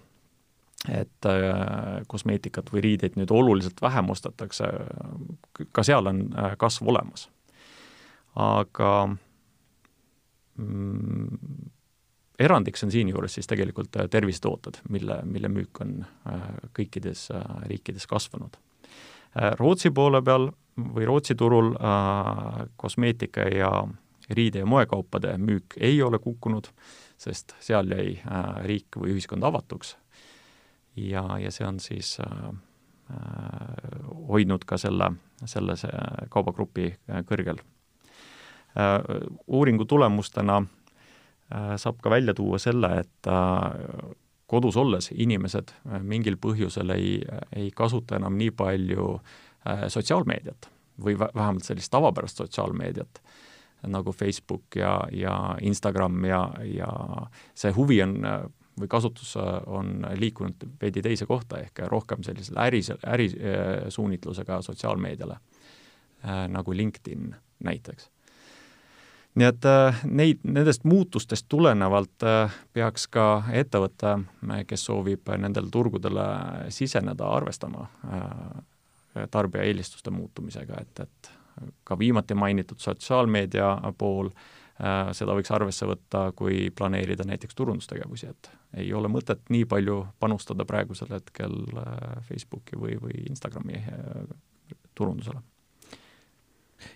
et 0.93 1.29
äh, 1.29 2.03
kosmeetikat 2.11 2.73
või 2.73 2.85
riideid 2.89 3.17
nüüd 3.17 3.33
oluliselt 3.33 3.83
vähem 3.83 4.11
ostetakse, 4.13 4.71
ka 5.73 5.87
seal 5.87 6.11
on 6.11 6.27
äh, 6.37 6.57
kasv 6.61 6.89
olemas. 6.93 7.29
aga 8.35 8.91
mm, 10.57 11.39
erandiks 12.41 12.85
on 12.85 12.91
siinjuures 12.91 13.35
siis 13.35 13.47
tegelikult 13.47 13.97
tervisetooted, 14.11 14.83
mille, 14.89 15.21
mille 15.25 15.49
müük 15.53 15.81
on 15.85 16.01
kõikides 16.75 17.29
riikides 17.69 18.07
kasvanud. 18.11 18.57
Rootsi 19.61 19.93
poole 19.95 20.23
peal 20.25 20.49
või 20.77 21.07
Rootsi 21.07 21.35
turul 21.35 21.75
äh, 21.75 22.67
kosmeetika 22.77 23.41
ja 23.41 23.73
riide- 24.31 24.59
ja 24.59 24.67
moekaupade 24.67 25.39
müük 25.39 25.65
ei 25.81 26.03
ole 26.03 26.19
kukkunud, 26.19 26.65
sest 27.17 27.55
seal 27.61 27.91
jäi 27.91 28.21
äh, 28.21 28.65
riik 28.65 28.97
või 28.97 29.17
ühiskond 29.17 29.45
avatuks. 29.45 29.97
ja, 30.97 31.39
ja 31.39 31.51
see 31.51 31.67
on 31.67 31.81
siis 31.81 32.19
äh, 32.21 32.49
äh, 33.11 33.17
hoidnud 34.29 34.65
ka 34.65 34.77
selle, 34.77 35.13
selle 35.45 35.77
kaubagrupi 36.31 36.95
äh, 37.11 37.25
kõrgel 37.25 37.59
äh,. 38.77 39.01
uuringu 39.47 39.85
tulemustena 39.85 40.63
äh, 41.55 41.77
saab 41.77 42.01
ka 42.03 42.11
välja 42.11 42.35
tuua 42.35 42.59
selle, 42.59 43.01
et 43.01 43.27
äh, 43.27 44.11
kodus 44.47 44.77
olles 44.77 45.11
inimesed 45.15 45.73
äh, 45.73 46.03
mingil 46.03 46.37
põhjusel 46.37 46.91
ei, 46.91 47.23
ei 47.57 47.71
kasuta 47.71 48.17
enam 48.17 48.37
nii 48.37 48.51
palju 48.51 49.15
äh, 49.15 49.21
Äh, 49.25 49.52
sotsiaalmeediat 49.89 50.71
või 51.05 51.17
vähemalt 51.19 51.65
sellist 51.65 51.91
tavapärast 51.91 52.37
sotsiaalmeediat, 52.37 53.23
nagu 53.87 54.13
Facebook 54.13 54.77
ja, 54.77 55.01
ja 55.13 55.57
Instagram 55.61 56.25
ja, 56.25 56.43
ja 56.65 56.91
see 57.55 57.73
huvi 57.75 58.03
on 58.03 58.19
või 58.81 58.89
kasutus 58.89 59.37
on 59.67 60.07
liikunud 60.17 60.65
veidi 60.81 61.03
teise 61.03 61.27
kohta, 61.27 61.59
ehk 61.61 61.83
rohkem 61.93 62.23
sellisele 62.23 62.61
äri, 62.61 62.81
ärisuunitlusega 63.07 64.63
sotsiaalmeediale, 64.63 65.37
äh, 66.25 66.49
nagu 66.49 66.73
LinkedIn 66.73 67.35
näiteks. 67.65 68.11
nii 69.35 69.47
et 69.47 69.65
äh, 69.65 70.01
neid, 70.05 70.41
nendest 70.45 70.85
muutustest 70.85 71.47
tulenevalt 71.49 72.25
peaks 72.73 73.07
ka 73.09 73.45
ettevõte, 73.53 74.19
kes 74.67 74.85
soovib 74.85 75.29
nendele 75.39 75.71
turgudele 75.71 76.27
siseneda, 76.69 77.29
arvestama 77.29 77.89
tarbija 79.31 79.65
eelistuste 79.69 80.11
muutumisega, 80.11 80.81
et, 80.81 81.01
et 81.01 81.31
ka 81.85 81.99
viimati 81.99 82.35
mainitud 82.35 82.81
sotsiaalmeedia 82.81 83.69
pool, 83.99 84.31
äh, 84.81 85.13
seda 85.17 85.37
võiks 85.37 85.53
arvesse 85.55 85.87
võtta, 85.89 86.25
kui 86.37 86.71
planeerida 86.75 87.27
näiteks 87.29 87.59
turundustegevusi, 87.59 88.31
et 88.33 88.51
ei 88.83 88.93
ole 88.97 89.11
mõtet 89.13 89.45
nii 89.53 89.67
palju 89.69 89.99
panustada 90.21 90.65
praegusel 90.69 91.13
hetkel 91.13 91.59
äh, 91.77 92.21
Facebooki 92.29 92.79
või, 92.81 92.97
või 93.03 93.25
Instagrami 93.29 93.83
äh, 93.83 94.37
turundusele 94.95 95.43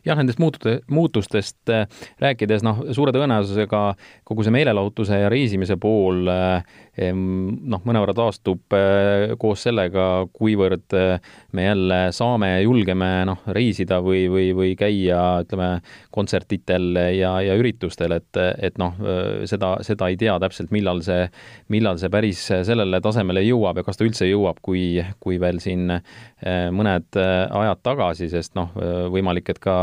jah, 0.06 0.16
nendest 0.18 0.40
muutute, 0.42 0.80
muutustest 0.90 1.70
äh, 1.72 1.86
rääkides, 2.22 2.64
noh, 2.66 2.82
suure 2.94 3.12
tõenäosusega 3.14 3.82
kogu 4.26 4.44
see 4.46 4.54
meelelahutuse 4.54 5.20
ja 5.24 5.30
reisimise 5.32 5.76
pool 5.80 6.26
äh, 6.30 6.62
noh, 6.96 7.82
mõnevõrra 7.84 8.14
taastub 8.16 8.76
äh, 8.76 9.34
koos 9.40 9.66
sellega, 9.66 10.26
kuivõrd 10.36 10.96
me 11.56 11.66
jälle 11.66 12.00
saame 12.14 12.52
ja 12.54 12.62
julgeme 12.64 13.10
noh, 13.28 13.42
reisida 13.56 14.00
või, 14.04 14.26
või, 14.32 14.50
või 14.56 14.74
käia, 14.78 15.42
ütleme, 15.44 15.70
kontsertitel 16.14 16.96
ja, 17.16 17.36
ja 17.44 17.56
üritustel, 17.58 18.16
et, 18.16 18.40
et 18.62 18.78
noh, 18.80 18.94
seda, 19.48 19.76
seda 19.86 20.08
ei 20.12 20.18
tea 20.20 20.36
täpselt, 20.42 20.72
millal 20.74 21.02
see, 21.04 21.26
millal 21.72 22.00
see 22.00 22.10
päris 22.12 22.42
sellele 22.66 23.00
tasemele 23.04 23.42
jõuab 23.44 23.80
ja 23.80 23.86
kas 23.86 23.98
ta 23.98 24.06
üldse 24.06 24.28
jõuab, 24.28 24.60
kui, 24.64 25.02
kui 25.22 25.40
veel 25.42 25.60
siin 25.62 25.90
mõned 26.76 27.18
ajad 27.18 27.82
tagasi, 27.84 28.30
sest 28.32 28.54
noh, 28.58 28.72
võimalik, 29.12 29.50
et 29.52 29.60
ka 29.62 29.75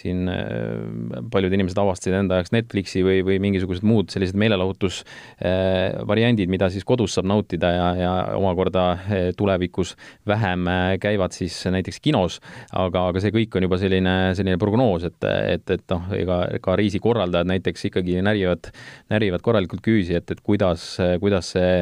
siin 0.00 0.28
äh, 0.28 0.36
paljud 1.32 1.52
inimesed 1.54 1.78
avastasid 1.80 2.14
enda 2.16 2.34
jaoks 2.40 2.52
Netflixi 2.54 3.02
või, 3.06 3.18
või 3.26 3.36
mingisugused 3.42 3.84
muud 3.86 4.10
sellised 4.12 4.36
meelelahutusvariandid, 4.40 6.48
mida 6.52 6.66
siis 6.72 6.84
kodus 6.88 7.14
saab 7.16 7.26
nautida 7.30 7.68
ja, 7.74 7.88
ja 7.98 8.12
omakorda 8.38 8.84
äh, 8.92 9.00
tulevikus 9.38 9.88
vähem 10.28 10.60
äh, 10.70 10.98
käivad 11.02 11.32
siis 11.36 11.54
näiteks 11.70 11.98
kinos, 12.04 12.34
aga, 12.72 12.98
aga 13.12 13.18
see 13.22 13.32
kõik 13.34 13.50
on 13.58 13.62
juba 13.68 13.76
selline, 13.80 14.14
selline 14.38 14.58
prognoos, 14.60 15.02
et, 15.10 15.20
et, 15.56 15.66
et 15.76 15.86
noh, 15.92 16.02
ega 16.16 16.36
ka 16.64 16.70
reisikorraldajad 16.80 17.48
näiteks 17.50 17.80
ikkagi 17.90 18.12
närivad, 18.24 18.62
närivad 19.12 19.40
korralikult 19.44 19.82
küüsi, 19.84 20.12
et, 20.18 20.28
et 20.30 20.40
kuidas, 20.44 20.82
kuidas 21.22 21.46
see 21.56 21.72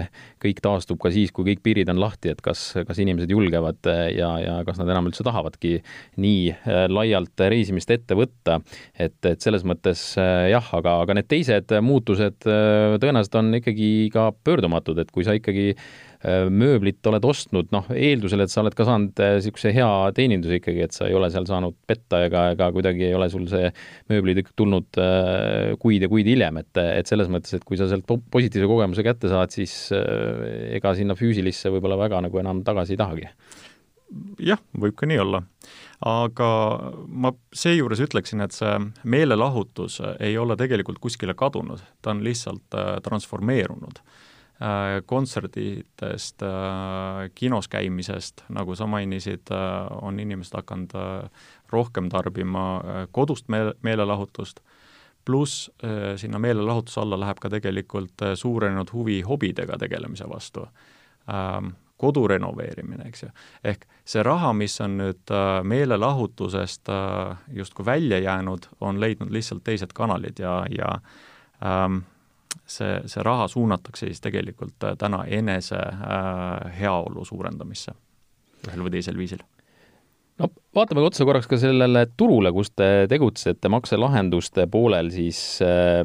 kõik 0.42 0.62
taastub 0.64 1.00
ka 1.02 1.12
siis, 1.14 1.32
kui 1.34 1.46
kõik 1.50 1.62
piirid 1.64 1.92
on 1.92 2.00
lahti, 2.02 2.32
et 2.32 2.42
kas, 2.44 2.70
kas 2.86 3.02
inimesed 3.02 3.30
julgevad 3.32 3.90
ja, 4.14 4.30
ja 4.42 4.56
kas 4.66 4.80
nad 4.80 4.90
enam 4.90 5.10
üldse 5.10 5.26
tahavadki 5.26 5.78
nii 6.20 6.88
laialt 6.92 7.46
reisimist 7.50 7.90
ette 7.94 8.16
võtta. 8.18 8.58
et, 8.98 9.18
et 9.26 9.40
selles 9.42 9.64
mõttes 9.68 10.02
äh, 10.20 10.48
jah, 10.52 10.68
aga, 10.78 10.98
aga 11.04 11.18
need 11.18 11.28
teised 11.30 11.72
muutused 11.84 12.46
äh, 12.48 12.96
tõenäoliselt 13.00 13.38
on 13.40 13.58
ikkagi 13.60 13.90
ka 14.14 14.30
pöördumatud, 14.44 14.98
et 15.02 15.12
kui 15.14 15.26
sa 15.26 15.36
ikkagi 15.38 15.72
äh, 15.74 16.07
mööblit 16.50 17.06
oled 17.06 17.22
ostnud, 17.28 17.68
noh, 17.70 17.86
eeldusel, 17.94 18.42
et 18.42 18.50
sa 18.50 18.64
oled 18.64 18.74
ka 18.74 18.86
saanud 18.88 19.20
niisuguse 19.22 19.70
hea 19.76 19.90
teeninduse 20.16 20.58
ikkagi, 20.58 20.82
et 20.88 20.96
sa 20.96 21.06
ei 21.06 21.14
ole 21.14 21.28
seal 21.30 21.46
saanud 21.46 21.76
petta 21.86 22.24
ega, 22.26 22.48
ega 22.56 22.70
kuidagi 22.74 23.06
ei 23.06 23.14
ole 23.14 23.28
sul 23.30 23.46
see 23.50 23.70
mööbli 24.10 24.34
tulnud 24.58 24.98
kuid 25.78 26.02
ja 26.02 26.10
kuid 26.10 26.26
hiljem, 26.26 26.58
et, 26.64 26.82
et 26.82 27.10
selles 27.10 27.30
mõttes, 27.30 27.54
et 27.54 27.66
kui 27.68 27.78
sa 27.78 27.86
sealt 27.90 28.08
positiivse 28.08 28.66
kogemuse 28.66 29.06
kätte 29.06 29.30
saad, 29.30 29.54
siis 29.54 29.76
ega 29.94 30.94
sinna 30.98 31.14
füüsilisse 31.18 31.70
võib-olla 31.74 32.00
väga 32.02 32.24
nagu 32.26 32.42
enam 32.42 32.66
tagasi 32.66 32.96
ei 32.96 33.02
tahagi 33.04 33.30
jah, 34.40 34.60
võib 34.78 34.96
ka 34.98 35.08
nii 35.08 35.20
olla. 35.22 35.42
aga 36.08 36.48
ma 37.08 37.32
seejuures 37.52 38.00
ütleksin, 38.04 38.42
et 38.44 38.54
see 38.54 38.74
meelelahutus 39.02 39.98
ei 40.22 40.36
ole 40.38 40.56
tegelikult 40.56 41.00
kuskile 41.02 41.34
kadunud, 41.34 41.82
ta 42.02 42.14
on 42.14 42.22
lihtsalt 42.26 42.76
äh, 42.78 42.96
transformeerunud 43.04 44.02
äh,. 44.62 45.02
kontserditest 45.06 46.42
äh,, 46.42 47.30
kinos 47.34 47.68
käimisest, 47.68 48.44
nagu 48.48 48.74
sa 48.76 48.86
mainisid 48.86 49.50
äh,, 49.50 49.58
on 50.02 50.20
inimesed 50.20 50.56
hakanud 50.60 50.94
rohkem 51.72 52.08
tarbima 52.08 52.82
kodust 53.12 53.48
meel-, 53.48 53.74
meelelahutust, 53.82 54.60
pluss 55.24 55.70
sinna 56.16 56.38
meelelahutuse 56.40 57.00
alla 57.02 57.18
läheb 57.20 57.36
ka 57.36 57.50
tegelikult 57.52 58.22
suurenenud 58.34 58.88
huvi 58.92 59.20
hobidega 59.20 59.76
tegelemise 59.78 60.24
vastu 60.28 60.62
ähm, 61.28 61.74
kodu 61.98 62.28
renoveerimine, 62.28 63.08
eks 63.08 63.22
ju. 63.22 63.30
ehk 63.64 63.84
see 64.06 64.22
raha, 64.22 64.52
mis 64.56 64.78
on 64.80 64.96
nüüd 65.00 65.32
meelelahutusest 65.66 66.90
justkui 67.54 67.86
välja 67.86 68.18
jäänud, 68.22 68.70
on 68.80 69.00
leidnud 69.00 69.32
lihtsalt 69.34 69.64
teised 69.66 69.92
kanalid 69.94 70.38
ja, 70.38 70.62
ja 70.70 70.92
ähm, 71.64 72.04
see, 72.66 73.00
see 73.06 73.22
raha 73.24 73.48
suunatakse 73.48 74.06
siis 74.06 74.20
tegelikult 74.24 74.90
täna 74.98 75.24
enese 75.26 75.80
heaolu 76.80 77.24
suurendamisse 77.24 77.94
ühel 78.68 78.84
või 78.86 78.96
teisel 78.96 79.18
viisil 79.18 79.44
no 80.38 80.50
vaatame 80.76 81.02
otsa 81.04 81.26
korraks 81.28 81.48
ka 81.50 81.58
sellele 81.60 82.06
turule, 82.18 82.52
kus 82.54 82.70
te 82.76 83.08
tegutsete 83.10 83.70
makselahenduste 83.72 84.68
poolel, 84.70 85.10
siis 85.14 85.40
äh, 85.64 86.04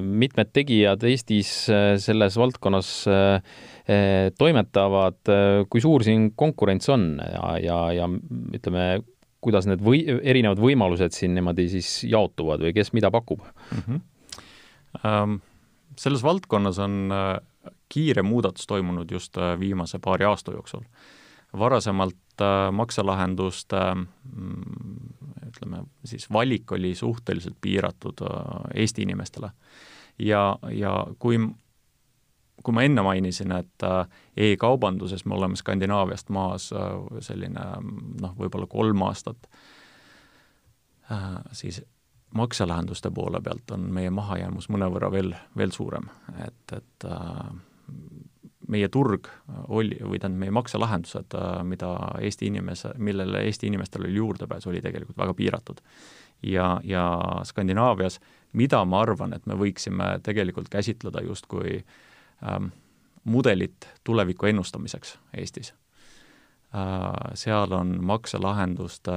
mitmed 0.00 0.52
tegijad 0.56 1.04
Eestis 1.08 1.52
äh, 1.72 1.94
selles 2.02 2.38
valdkonnas 2.40 2.92
äh, 3.10 3.56
toimetavad, 4.38 5.18
kui 5.68 5.82
suur 5.82 6.04
siin 6.06 6.30
konkurents 6.38 6.86
on 6.94 7.16
ja, 7.18 7.56
ja, 7.58 7.78
ja 7.96 8.06
ütleme, 8.54 8.84
kuidas 9.42 9.66
need 9.66 9.82
või, 9.82 10.04
erinevad 10.22 10.60
võimalused 10.62 11.16
siin 11.16 11.34
niimoodi 11.34 11.66
siis 11.72 11.90
jaotuvad 12.06 12.62
või 12.62 12.76
kes 12.76 12.92
mida 12.94 13.10
pakub 13.10 13.42
mm? 13.42 13.82
-hmm. 13.82 14.00
Um, 15.00 15.38
selles 15.98 16.22
valdkonnas 16.22 16.78
on 16.78 17.10
kiire 17.92 18.22
muudatus 18.22 18.66
toimunud 18.66 19.10
just 19.10 19.36
viimase 19.58 19.98
paari 19.98 20.24
aasta 20.24 20.52
jooksul. 20.52 20.80
varasemalt 21.58 22.40
äh, 22.40 22.72
makselahenduste 22.72 23.80
mm, 23.94 24.62
ütleme 25.48 25.82
siis 26.04 26.30
valik 26.32 26.72
oli 26.72 26.94
suhteliselt 26.94 27.56
piiratud 27.60 28.22
äh, 28.22 28.70
Eesti 28.74 29.02
inimestele. 29.02 29.50
ja, 30.18 30.58
ja 30.70 31.06
kui 31.18 31.38
kui 32.62 32.74
ma 32.74 32.82
enne 32.82 33.02
mainisin, 33.02 33.52
et 33.52 33.82
äh, 33.84 34.08
e-kaubanduses 34.36 35.24
me 35.24 35.34
oleme 35.34 35.56
Skandinaaviast 35.56 36.28
maas 36.30 36.70
selline 37.20 37.64
noh, 38.20 38.34
võib-olla 38.38 38.66
kolm 38.70 39.02
aastat, 39.02 39.48
siis 41.52 41.82
makselahenduste 42.34 43.10
poole 43.10 43.40
pealt 43.44 43.70
on 43.74 43.86
meie 43.92 44.10
mahajäämus 44.10 44.68
mõnevõrra 44.72 45.10
veel, 45.12 45.34
veel 45.56 45.72
suurem, 45.74 46.08
et, 46.46 46.76
et 46.76 47.06
meie 48.72 48.88
turg 48.88 49.28
oli, 49.68 49.98
või 50.00 50.20
tähendab, 50.20 50.40
meie 50.44 50.54
makselahendused, 50.54 51.36
mida 51.68 51.92
Eesti 52.20 52.48
inimese, 52.48 52.94
millele 52.98 53.44
Eesti 53.48 53.68
inimestel 53.68 54.06
oli 54.06 54.14
juurdepääs, 54.16 54.66
oli 54.70 54.82
tegelikult 54.84 55.18
väga 55.18 55.34
piiratud. 55.34 55.82
ja, 56.42 56.80
ja 56.84 57.20
Skandinaavias, 57.44 58.20
mida 58.52 58.84
ma 58.84 59.02
arvan, 59.02 59.34
et 59.34 59.46
me 59.46 59.54
võiksime 59.54 60.18
tegelikult 60.22 60.68
käsitleda 60.68 61.22
justkui 61.22 61.84
ähm, 62.48 62.72
mudelit 63.24 63.88
tuleviku 64.04 64.46
ennustamiseks 64.46 65.18
Eestis 65.36 65.72
äh,. 65.72 65.81
Seal 67.36 67.72
on 67.76 67.98
makselahenduste 68.08 69.12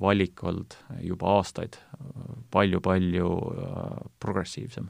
valik 0.00 0.44
olnud 0.46 0.76
juba 1.02 1.32
aastaid 1.40 1.80
palju-palju 2.54 3.30
äh, 3.58 3.96
progressiivsem 4.22 4.86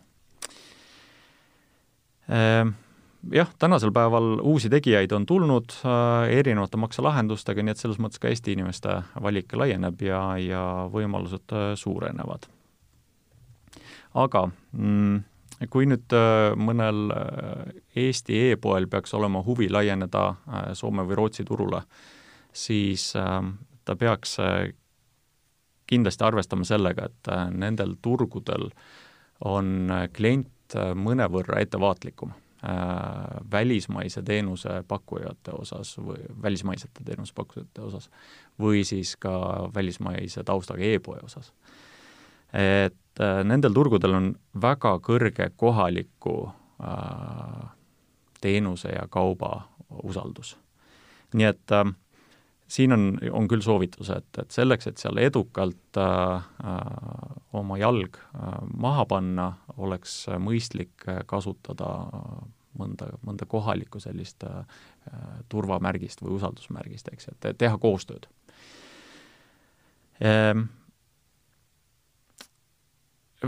äh, 2.29 2.69
jah, 3.31 3.51
tänasel 3.59 3.93
päeval 3.93 4.41
uusi 4.41 4.71
tegijaid 4.71 5.13
on 5.13 5.27
tulnud 5.27 5.75
äh, 5.85 6.31
erinevate 6.39 6.77
makselahendustega, 6.77 7.63
nii 7.63 7.75
et 7.75 7.83
selles 7.83 8.01
mõttes 8.03 8.23
ka 8.23 8.31
Eesti 8.31 8.57
inimeste 8.57 8.99
valik 9.23 9.53
laieneb 9.57 10.03
ja, 10.03 10.23
ja 10.43 10.63
võimalused 10.93 11.55
äh, 11.55 11.73
suurenevad. 11.79 12.49
aga 14.15 14.49
mm, 14.73 15.21
kui 15.71 15.87
nüüd 15.87 16.15
äh, 16.17 16.53
mõnel 16.59 17.13
äh, 17.15 17.73
Eesti 18.05 18.39
e-poel 18.51 18.89
peaks 18.91 19.15
olema 19.15 19.43
huvi 19.45 19.69
laieneda 19.71 20.25
äh, 20.29 20.71
Soome 20.79 21.05
või 21.09 21.19
Rootsi 21.21 21.45
turule, 21.49 21.83
siis 22.53 23.13
äh, 23.17 23.41
ta 23.85 23.97
peaks 23.99 24.39
kindlasti 25.93 26.25
arvestama 26.25 26.65
sellega, 26.65 27.09
et 27.11 27.29
nendel 27.53 27.97
turgudel 28.01 28.71
on 29.45 29.91
klient 30.15 30.77
mõnevõrra 30.97 31.59
ettevaatlikum 31.61 32.31
välismaise 33.53 34.23
teenusepakkujate 34.23 35.51
osas 35.59 35.97
või 35.99 36.23
välismaisete 36.43 37.03
teenusepakkujate 37.05 37.83
osas 37.83 38.07
või 38.63 38.85
siis 38.87 39.17
ka 39.21 39.35
välismaise 39.75 40.47
taustaga 40.47 40.87
e-poe 40.87 41.19
osas. 41.27 41.51
Et 42.53 43.21
äh, 43.21 43.43
nendel 43.45 43.75
turgudel 43.75 44.15
on 44.19 44.33
väga 44.61 44.97
kõrge 45.05 45.51
kohaliku 45.57 46.37
äh, 46.49 47.69
teenuse 48.41 48.93
ja 48.93 49.07
kauba 49.11 49.69
usaldus. 50.03 50.57
nii 51.35 51.49
et 51.49 51.73
äh, 51.73 51.93
siin 52.73 52.93
on, 52.93 53.19
on 53.33 53.49
küll 53.49 53.63
soovitus, 53.65 54.11
et, 54.15 54.29
et 54.39 54.51
selleks, 54.55 54.89
et 54.89 55.01
seal 55.01 55.21
edukalt 55.21 56.01
äh, 56.01 56.49
äh, 56.65 57.37
oma 57.53 57.79
jalg 57.81 58.17
äh, 58.17 58.59
maha 58.77 59.07
panna, 59.09 59.53
oleks 59.77 60.25
mõistlik 60.41 61.07
kasutada 61.27 61.93
mõnda, 62.79 63.11
mõnda 63.27 63.49
kohalikku 63.49 64.01
sellist 64.01 64.45
äh, 64.49 64.63
turvamärgist 65.53 66.23
või 66.25 66.37
usaldusmärgist, 66.39 67.13
eks, 67.13 67.33
et 67.33 67.51
teha 67.59 67.79
koostööd 67.81 68.29
ehm, 70.21 70.69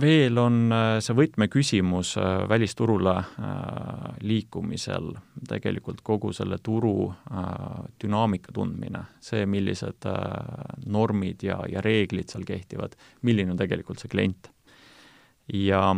veel 0.01 0.39
on 0.41 0.73
äh, 0.73 0.97
see 1.05 1.15
võtmeküsimus 1.17 2.15
äh, 2.19 2.45
välisturule 2.51 3.15
äh, 3.15 4.07
liikumisel 4.27 5.13
tegelikult 5.49 6.03
kogu 6.07 6.33
selle 6.35 6.59
turu 6.65 7.13
dünaamika 8.01 8.53
tundmine, 8.55 9.05
see, 9.23 9.45
millised 9.51 10.07
normid 10.87 11.43
ja, 11.45 11.59
ja 11.69 11.83
reeglid 11.85 12.33
seal 12.33 12.47
kehtivad, 12.49 12.95
milline 13.27 13.53
on 13.53 13.61
tegelikult 13.61 14.01
see 14.01 14.13
klient. 14.13 14.51
ja 15.53 15.95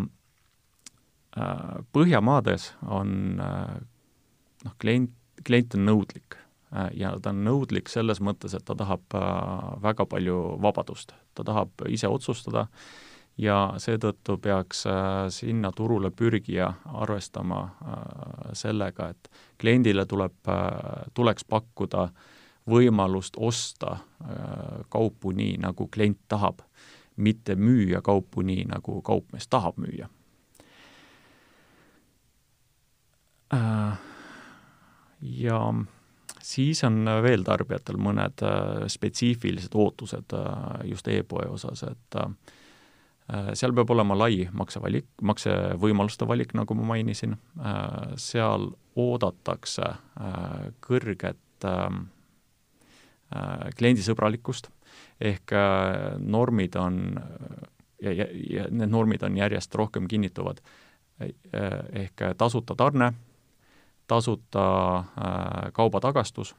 Põhjamaades 1.92 2.70
on 2.88 3.10
noh, 3.36 4.74
klient, 4.80 5.12
klient 5.44 5.76
on 5.76 5.84
nõudlik 5.84 6.38
ja 6.96 7.10
ta 7.22 7.30
on 7.34 7.42
nõudlik 7.44 7.92
selles 7.92 8.22
mõttes, 8.24 8.56
et 8.56 8.64
ta 8.64 8.74
tahab 8.74 9.04
väga 9.84 10.08
palju 10.08 10.38
vabadust, 10.64 11.12
ta 11.36 11.44
tahab 11.44 11.84
ise 11.92 12.08
otsustada 12.08 12.64
äh, 12.64 12.88
ja 13.38 13.56
seetõttu 13.78 14.38
peaks 14.42 14.86
äh, 14.86 15.26
sinna 15.32 15.72
turule 15.72 16.10
pürgija 16.10 16.72
arvestama 17.02 17.60
äh, 17.62 18.00
sellega, 18.56 19.10
et 19.12 19.30
kliendile 19.60 20.06
tuleb, 20.06 20.38
äh, 20.48 21.10
tuleks 21.14 21.44
pakkuda 21.44 22.08
võimalust 22.66 23.36
osta 23.38 23.92
kaupu 24.90 25.30
nii, 25.30 25.52
nagu 25.62 25.84
klient 25.86 26.18
tahab, 26.28 26.64
mitte 27.22 27.54
müüa 27.54 28.00
kaupu 28.02 28.42
nii, 28.42 28.64
nagu 28.66 28.96
kaupmees 29.06 29.46
tahab 29.46 29.78
müüa. 29.78 30.08
Ja 35.22 35.60
siis 36.42 36.82
on 36.90 37.06
veel 37.22 37.46
tarbijatel 37.46 38.02
mõned 38.02 38.42
spetsiifilised 38.90 39.78
ootused 39.78 40.34
just 40.90 41.06
e-poe 41.14 41.46
osas, 41.54 41.84
et 41.86 42.18
äh, 42.18 42.34
seal 43.58 43.74
peab 43.74 43.90
olema 43.90 44.14
lai 44.18 44.44
maksevalik, 44.54 45.08
maksevõimaluste 45.26 46.28
valik, 46.28 46.54
nagu 46.54 46.76
ma 46.78 46.92
mainisin, 46.92 47.34
äh, 47.58 48.12
seal 48.20 48.68
oodatakse 48.96 49.86
äh, 49.86 50.68
kõrget 50.86 51.66
ähm, 51.66 52.06
kliendisõbralikkust, 53.76 54.68
ehk 55.18 55.50
normid 56.22 56.76
on 56.78 57.00
ja, 57.98 58.12
ja, 58.12 58.26
ja 58.30 58.66
need 58.70 58.92
normid 58.92 59.24
on 59.26 59.34
järjest 59.40 59.74
rohkem 59.74 60.06
kinnituvad, 60.06 60.60
ehk 61.18 62.22
tasuta 62.38 62.76
tarne, 62.78 63.08
tasuta 64.06 64.68
kaubatagastus 65.74 66.54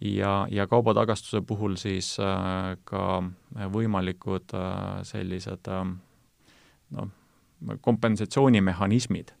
ja, 0.00 0.46
ja 0.50 0.66
kaubatagastuse 0.66 1.40
puhul 1.40 1.76
siis 1.76 2.16
äh, 2.20 2.76
ka 2.84 3.22
võimalikud 3.74 4.54
äh, 4.54 5.02
sellised 5.02 5.68
äh, 5.68 5.84
noh, 6.96 7.10
kompensatsioonimehhanismid, 7.80 9.32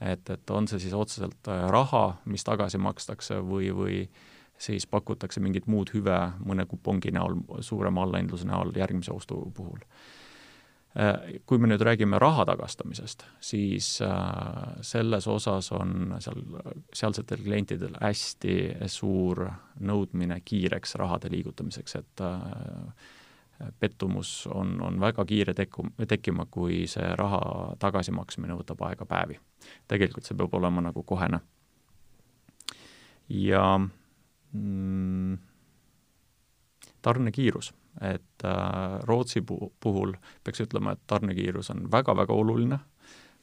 et, 0.00 0.30
et 0.30 0.50
on 0.50 0.68
see 0.68 0.82
siis 0.82 0.94
otseselt 0.94 1.48
äh, 1.48 1.66
raha, 1.72 2.18
mis 2.24 2.44
tagasi 2.44 2.78
makstakse 2.78 3.40
või, 3.40 3.70
või 3.74 4.02
siis 4.58 4.86
pakutakse 4.86 5.40
mingit 5.40 5.66
muud 5.66 5.90
hüve 5.94 6.18
mõne 6.44 6.66
kupongi 6.68 7.12
näol, 7.14 7.40
suurema 7.60 8.04
allahindluse 8.04 8.46
näol 8.48 8.74
järgmise 8.76 9.12
ostu 9.12 9.40
puhul 9.56 9.80
kui 11.46 11.58
me 11.58 11.66
nüüd 11.66 11.82
räägime 11.82 12.18
raha 12.22 12.44
tagastamisest, 12.46 13.24
siis 13.42 13.98
äh, 14.02 14.76
selles 14.86 15.26
osas 15.26 15.72
on 15.74 16.14
seal, 16.22 16.38
sealsetel 16.94 17.42
klientidel 17.42 17.96
hästi 17.98 18.54
suur 18.86 19.42
nõudmine 19.82 20.38
kiireks 20.46 20.94
rahade 21.02 21.32
liigutamiseks, 21.34 21.96
et 21.98 22.22
äh, 22.22 23.10
pettumus 23.80 24.46
on, 24.54 24.76
on 24.86 25.00
väga 25.02 25.24
kiire 25.26 25.54
tekku, 25.54 25.88
tekkima, 26.08 26.46
kui 26.46 26.84
see 26.90 27.10
raha 27.18 27.74
tagasimaksmine 27.82 28.54
võtab 28.62 28.86
aega 28.86 29.06
päevi. 29.06 29.40
tegelikult 29.90 30.30
see 30.30 30.38
peab 30.38 30.54
olema 30.54 30.80
nagu 30.92 31.02
kohene. 31.02 31.40
ja 33.28 33.80
mm, 34.52 35.38
tarnekiirus 37.02 37.74
et 38.00 38.44
äh, 38.44 38.98
Rootsi 39.02 39.42
puhul 39.80 40.16
peaks 40.44 40.64
ütlema, 40.64 40.92
et 40.92 41.02
tarnekiirus 41.06 41.70
on 41.74 41.86
väga-väga 41.92 42.34
oluline 42.34 42.78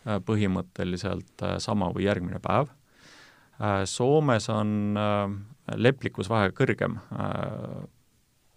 põhimõtteliselt 0.02 1.44
sama 1.62 1.92
või 1.94 2.08
järgmine 2.08 2.40
päev. 2.42 2.72
Soomes 3.86 4.48
on 4.50 4.98
leplikkusvahe 5.78 6.50
kõrgem 6.58 6.96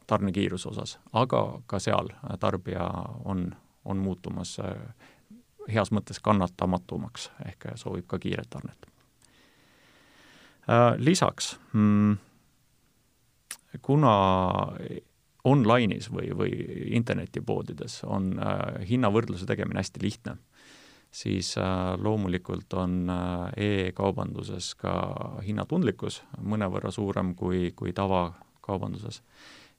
tarnekiiruse 0.08 0.70
osas, 0.70 0.96
aga 1.12 1.42
ka 1.68 1.82
seal 1.84 2.08
tarbija 2.40 2.86
on, 3.28 3.50
on 3.84 4.00
muutumas 4.00 4.56
heas 5.68 5.92
mõttes 5.92 6.20
kannatamatumaks, 6.24 7.30
ehk 7.48 7.74
soovib 7.80 8.08
ka 8.08 8.18
kiiret 8.24 8.50
tarnet. 8.50 8.88
Lisaks 10.96 11.58
mm, 11.72 12.16
kuna 13.82 14.14
online'is 15.44 16.08
või, 16.12 16.30
või 16.36 16.52
internetipoodides 16.96 18.02
on 18.08 18.32
äh, 18.38 18.84
hinnavõrdluse 18.88 19.46
tegemine 19.46 19.82
hästi 19.82 20.02
lihtne, 20.02 20.36
siis 21.12 21.54
äh, 21.58 21.94
loomulikult 22.00 22.72
on 22.80 23.10
äh, 23.10 23.88
e-kaubanduses 23.88 24.72
ka 24.80 24.94
hinnatundlikkus 25.44 26.22
mõnevõrra 26.40 26.90
suurem 26.94 27.34
kui, 27.34 27.72
kui 27.76 27.92
tavakaubanduses. 27.92 29.22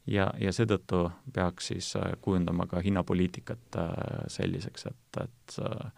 ja, 0.08 0.30
ja 0.40 0.54
seetõttu 0.54 1.10
peaks 1.34 1.74
siis 1.74 1.96
äh, 1.96 2.12
kujundama 2.22 2.68
ka 2.70 2.80
hinnapoliitikat 2.86 3.80
äh, 3.82 3.94
selliseks, 4.28 4.86
et, 4.86 5.24
et 5.24 5.60
äh, 5.66 5.92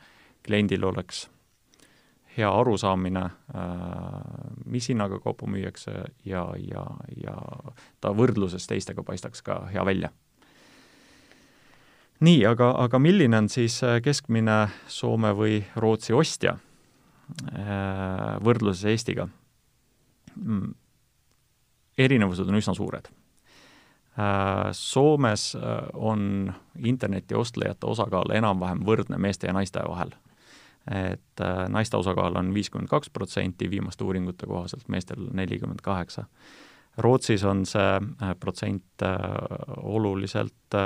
kliendil 0.48 0.84
oleks 0.84 1.28
hea 2.38 2.50
arusaamine, 2.60 3.20
äh, 3.20 3.32
mis 4.66 4.90
hinnaga 4.90 5.20
kaupa 5.20 5.48
müüakse 5.50 5.92
ja, 6.26 6.46
ja, 6.58 6.86
ja 7.18 7.36
ta 8.02 8.14
võrdluses 8.14 8.68
teistega 8.70 9.04
paistaks 9.04 9.42
ka 9.42 9.64
hea 9.74 9.86
välja. 9.86 10.10
nii, 12.20 12.46
aga, 12.46 12.72
aga 12.84 13.00
milline 13.00 13.38
on 13.38 13.50
siis 13.50 13.82
äh, 13.84 14.00
keskmine 14.02 14.68
Soome 14.88 15.34
või 15.38 15.64
Rootsi 15.76 16.14
ostja 16.14 16.58
äh, 16.58 18.38
võrdluses 18.44 18.86
Eestiga? 18.86 19.28
Mm, 20.36 20.74
erinevused 21.98 22.46
on 22.48 22.60
üsna 22.60 22.76
suured. 22.78 23.10
Soomes 24.74 25.52
on 25.94 26.52
interneti 26.86 27.36
ostlejate 27.38 27.86
osakaal 27.86 28.32
enam-vähem 28.34 28.80
võrdne 28.86 29.20
meeste 29.22 29.46
ja 29.46 29.54
naiste 29.54 29.84
vahel 29.86 30.16
et 30.92 31.42
äh, 31.42 31.68
naiste 31.70 31.98
osakaal 31.98 32.36
on 32.36 32.54
viiskümmend 32.54 32.90
kaks 32.90 33.10
protsenti 33.10 33.70
viimaste 33.70 34.04
uuringute 34.04 34.48
kohaselt, 34.48 34.88
meestel 34.88 35.28
nelikümmend 35.34 35.82
kaheksa. 35.84 36.26
Rootsis 36.98 37.44
on 37.44 37.66
see 37.66 38.00
äh, 38.00 38.36
protsent 38.40 39.04
äh, 39.04 39.18
oluliselt 39.78 40.78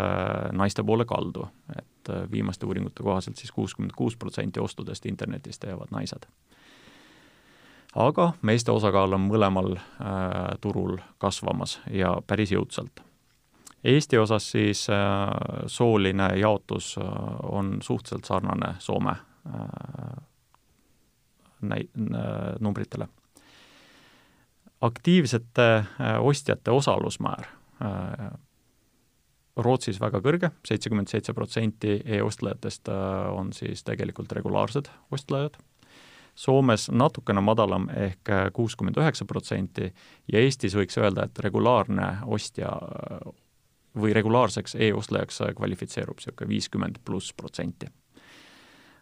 naiste 0.51 0.83
poole 0.83 1.05
kaldu, 1.05 1.45
et 1.77 2.09
viimaste 2.31 2.65
uuringute 2.65 3.03
kohaselt 3.03 3.37
siis 3.37 3.51
kuuskümmend 3.51 3.93
kuus 3.95 4.17
protsenti 4.17 4.59
ostudest 4.59 5.05
internetis 5.05 5.59
teevad 5.59 5.91
naised. 5.91 6.25
aga 7.95 8.33
meeste 8.41 8.71
osakaal 8.71 9.13
on 9.13 9.25
mõlemal 9.27 9.75
turul 10.61 10.97
kasvamas 11.17 11.81
ja 11.91 12.21
päris 12.27 12.51
jõudsalt 12.51 13.01
Eesti 13.83 14.17
osas 14.17 14.51
siis 14.51 14.87
sooline 15.67 16.29
jaotus 16.39 16.95
on 17.43 17.77
suhteliselt 17.81 18.25
sarnane 18.25 18.75
Soome 18.79 19.15
näi-, 21.61 21.89
numbritele. 22.59 23.07
aktiivsete 24.81 25.75
äh, 25.75 25.85
ostjate 26.19 26.71
osalusmäär 26.71 27.45
äh, 27.81 28.31
Rootsis 29.57 29.99
väga 29.99 30.21
kõrge, 30.23 30.49
seitsekümmend 30.65 31.11
seitse 31.11 31.33
protsenti 31.33 31.97
e-ostlejatest 32.05 32.87
on 33.35 33.51
siis 33.53 33.83
tegelikult 33.83 34.31
regulaarsed 34.31 34.87
ostlejad, 35.11 35.57
Soomes 36.35 36.87
natukene 36.95 37.41
madalam 37.43 37.89
ehk 37.91 38.29
kuuskümmend 38.55 38.97
üheksa 38.97 39.25
protsenti 39.27 39.89
ja 40.31 40.39
Eestis 40.39 40.75
võiks 40.79 40.95
öelda, 40.97 41.27
et 41.27 41.39
regulaarne 41.43 42.07
ostja 42.25 42.71
või 43.99 44.15
regulaarseks 44.15 44.79
e-ostlejaks 44.79 45.41
kvalifitseerub 45.57 46.23
niisugune 46.23 46.49
viiskümmend 46.53 47.01
pluss 47.05 47.35
protsenti 47.35 47.91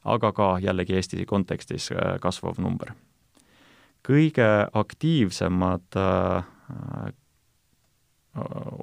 aga 0.03 0.31
ka 0.31 0.49
jällegi 0.61 0.95
Eesti 0.95 1.25
kontekstis 1.25 1.91
äh, 1.91 2.17
kasvav 2.21 2.59
number. 2.59 2.93
kõige 4.07 4.67
aktiivsemad 4.73 5.95
äh, 5.95 6.37
äh, 6.37 7.13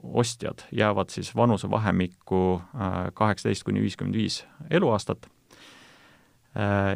ostjad 0.02 0.66
jäävad 0.72 1.08
siis 1.10 1.30
vanusevahemikku 1.36 2.60
kaheksateist 3.14 3.64
kuni 3.64 3.80
viiskümmend 3.80 4.16
viis 4.16 4.44
eluaastat 4.70 5.30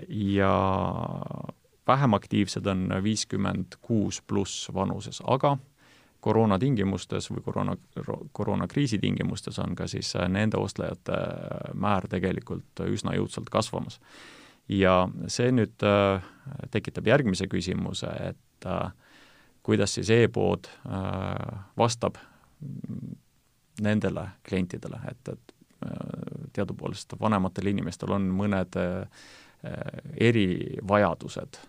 ja 0.08 0.52
vähem 1.86 2.14
aktiivsed 2.14 2.66
on 2.66 2.90
viiskümmend 3.02 3.78
kuus 3.80 4.20
pluss 4.22 4.68
vanuses, 4.74 5.22
aga 5.24 5.56
koroona 6.20 6.58
tingimustes 6.58 7.30
või 7.30 7.42
koroona, 7.44 7.76
koroonakriisi 8.32 8.98
tingimustes 8.98 9.58
on 9.58 9.74
ka 9.76 9.86
siis 9.90 10.12
äh, 10.16 10.28
nende 10.28 10.60
ostlejate 10.60 11.16
äh, 11.16 11.74
määr 11.74 12.08
tegelikult 12.10 12.84
üsna 12.86 13.14
jõudsalt 13.16 13.50
kasvamas. 13.50 14.00
ja 14.68 15.08
see 15.26 15.50
nüüd 15.52 15.82
äh, 15.82 16.22
tekitab 16.70 17.06
järgmise 17.06 17.48
küsimuse, 17.50 18.10
et 18.30 18.66
kuidas 19.62 19.94
siis 19.94 20.10
e-pood 20.10 20.66
vastab 21.76 22.18
nendele 23.80 24.26
klientidele, 24.44 24.98
et, 25.08 25.28
et 25.32 25.54
teadupoolest 26.52 27.14
vanematel 27.20 27.70
inimestel 27.72 28.12
on 28.12 28.26
mõned 28.36 28.76
erivajadused, 30.28 31.60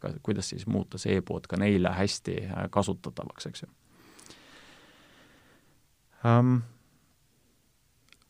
ka 0.00 0.12
kuidas 0.22 0.50
siis 0.52 0.66
muuta 0.66 0.98
see 0.98 1.18
e-pood 1.20 1.46
ka 1.48 1.58
neile 1.60 1.92
hästi 1.96 2.36
äh, 2.46 2.66
kasutatavaks, 2.70 3.46
eks 3.50 3.64
ju 3.64 3.70
um,. 6.24 6.60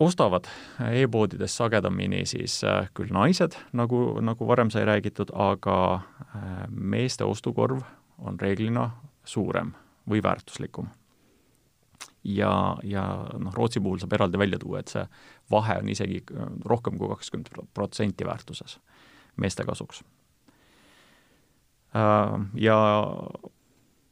ostavad 0.00 0.48
e-poodides 0.92 1.56
sagedamini 1.56 2.24
siis 2.26 2.62
äh, 2.64 2.88
küll 2.94 3.12
naised, 3.12 3.58
nagu, 3.72 4.20
nagu 4.20 4.48
varem 4.48 4.70
sai 4.70 4.84
räägitud, 4.88 5.34
aga 5.34 5.76
äh, 5.94 6.64
meeste 6.70 7.24
ostukorv 7.24 7.84
on 8.18 8.40
reeglina 8.40 8.90
suurem 9.24 9.74
või 10.08 10.22
väärtuslikum 10.22 10.88
ja, 12.24 12.76
ja 12.82 13.04
noh, 13.38 13.54
Rootsi 13.54 13.80
puhul 13.80 14.00
saab 14.00 14.12
eraldi 14.16 14.38
välja 14.38 14.58
tuua, 14.58 14.80
et 14.80 14.92
see 14.92 15.04
vahe 15.50 15.78
on 15.80 15.88
isegi 15.88 16.22
rohkem 16.64 16.98
kui 17.00 17.08
kakskümmend 17.14 17.70
protsenti 17.74 18.26
väärtuses 18.26 18.78
meeste 19.40 19.64
kasuks. 19.64 20.02
Äh, 21.96 22.40
ja 22.54 23.06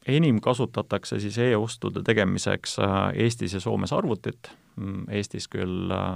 enim 0.06 0.40
kasutatakse 0.40 1.20
siis 1.20 1.38
e-ostude 1.38 2.02
tegemiseks 2.02 2.78
äh, 2.78 2.88
Eestis 3.14 3.54
ja 3.54 3.60
Soomes 3.60 3.92
arvutit, 3.92 4.50
mm, 4.76 5.04
Eestis 5.10 5.46
küll 5.48 5.92
äh, 5.94 6.08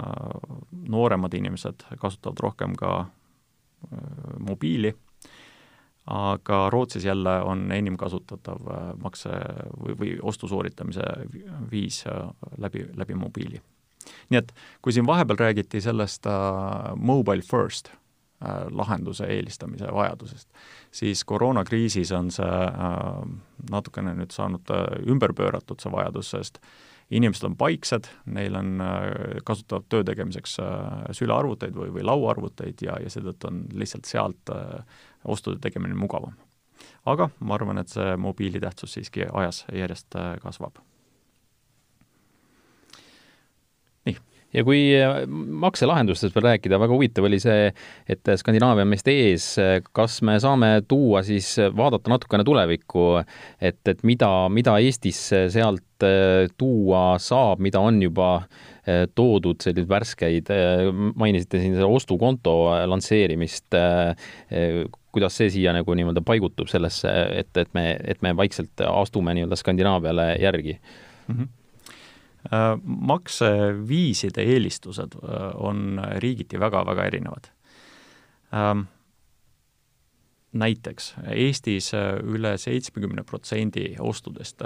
nooremad 0.88 1.35
inimesed 1.35 1.87
kasutavad 1.98 2.42
rohkem 2.42 2.75
ka 2.79 3.07
mobiili, 4.38 4.92
aga 6.07 6.70
Rootsis 6.70 7.05
jälle 7.05 7.40
on 7.42 7.64
enim 7.75 7.96
kasutatav 7.98 8.61
makse 9.03 9.31
või, 9.75 9.96
või 9.98 10.12
ostu 10.22 10.46
sooritamise 10.46 11.03
viis 11.70 12.05
läbi, 12.62 12.85
läbi 12.94 13.14
mobiili. 13.18 13.59
nii 14.31 14.38
et 14.38 14.55
kui 14.83 14.94
siin 14.94 15.07
vahepeal 15.07 15.40
räägiti 15.40 15.81
sellest 15.81 16.31
mobile 16.94 17.42
first 17.42 17.90
lahenduse 18.70 19.26
eelistamise 19.31 19.90
vajadusest, 19.92 20.48
siis 20.90 21.24
koroonakriisis 21.24 22.12
on 22.16 22.31
see 22.35 22.46
äh, 22.46 23.11
natukene 23.70 24.14
nüüd 24.18 24.35
saanud 24.35 24.72
äh, 24.74 24.87
ümber 25.11 25.35
pööratud, 25.37 25.81
see 25.83 25.92
vajadus, 25.92 26.33
sest 26.35 26.62
inimesed 27.12 27.44
on 27.44 27.57
paiksed, 27.61 28.07
neil 28.33 28.55
on, 28.57 28.81
kasutavad 29.44 29.85
töö 29.92 30.05
tegemiseks 30.09 30.55
sülearvuteid 31.18 31.74
või, 31.76 31.90
või 31.92 32.07
lauaarvuteid 32.09 32.81
ja, 32.87 32.94
ja 33.05 33.11
seetõttu 33.12 33.50
on 33.50 33.59
lihtsalt 33.76 34.09
sealt 34.09 34.52
ostude 35.28 35.61
tegemine 35.61 35.98
mugavam. 35.98 36.38
aga 37.05 37.28
ma 37.40 37.59
arvan, 37.59 37.83
et 37.83 37.92
see 37.92 38.16
mobiili 38.16 38.62
tähtsus 38.64 38.96
siiski 38.96 39.28
ajas 39.28 39.66
järjest 39.76 40.16
kasvab 40.40 40.81
ja 44.52 44.64
kui 44.66 44.80
äh, 44.96 45.22
makselahendustest 45.62 46.34
veel 46.36 46.46
rääkida, 46.50 46.80
väga 46.80 46.96
huvitav 46.96 47.26
oli 47.28 47.38
see, 47.42 47.70
et 48.10 48.32
Skandinaavia 48.40 48.86
on 48.86 48.92
meist 48.92 49.08
ees, 49.10 49.46
kas 49.96 50.20
me 50.26 50.38
saame 50.42 50.74
tuua 50.88 51.22
siis, 51.26 51.54
vaadata 51.76 52.12
natukene 52.12 52.44
tulevikku, 52.46 53.06
et, 53.60 53.80
et 53.88 54.02
mida, 54.08 54.30
mida 54.52 54.76
Eestisse 54.82 55.46
sealt 55.52 56.06
äh, 56.06 56.50
tuua 56.58 57.16
saab, 57.22 57.62
mida 57.64 57.80
on 57.80 58.02
juba 58.04 58.34
äh, 58.42 59.06
toodud, 59.14 59.60
selliseid 59.62 59.88
värskeid, 59.88 60.52
mainisite 61.14 61.62
siin 61.62 61.78
seda 61.78 61.88
ostukonto 61.88 62.56
lansseerimist, 62.90 63.74
kuidas 65.12 65.36
see 65.36 65.50
siia 65.52 65.72
nagu 65.76 65.94
nii-öelda 65.96 66.22
paigutub 66.24 66.70
sellesse, 66.72 67.10
et, 67.36 67.50
et 67.60 67.72
me, 67.76 67.86
et 68.08 68.22
me 68.24 68.34
vaikselt 68.36 68.84
astume 68.88 69.34
nii-öelda 69.36 69.58
Skandinaaviale 69.60 70.28
järgi 70.42 70.78
mm? 70.78 71.34
-hmm 71.34 71.50
makseviiside 72.83 74.42
eelistused 74.55 75.14
äh, 75.14 75.50
on 75.55 76.00
riigiti 76.18 76.61
väga-väga 76.61 77.05
erinevad. 77.05 77.50
ähm, 78.55 78.87
näiteks 80.52 81.14
Eestis 81.33 81.92
üle 82.22 82.59
seitsmekümne 82.59 83.22
protsendi 83.24 83.94
ostudest 84.00 84.61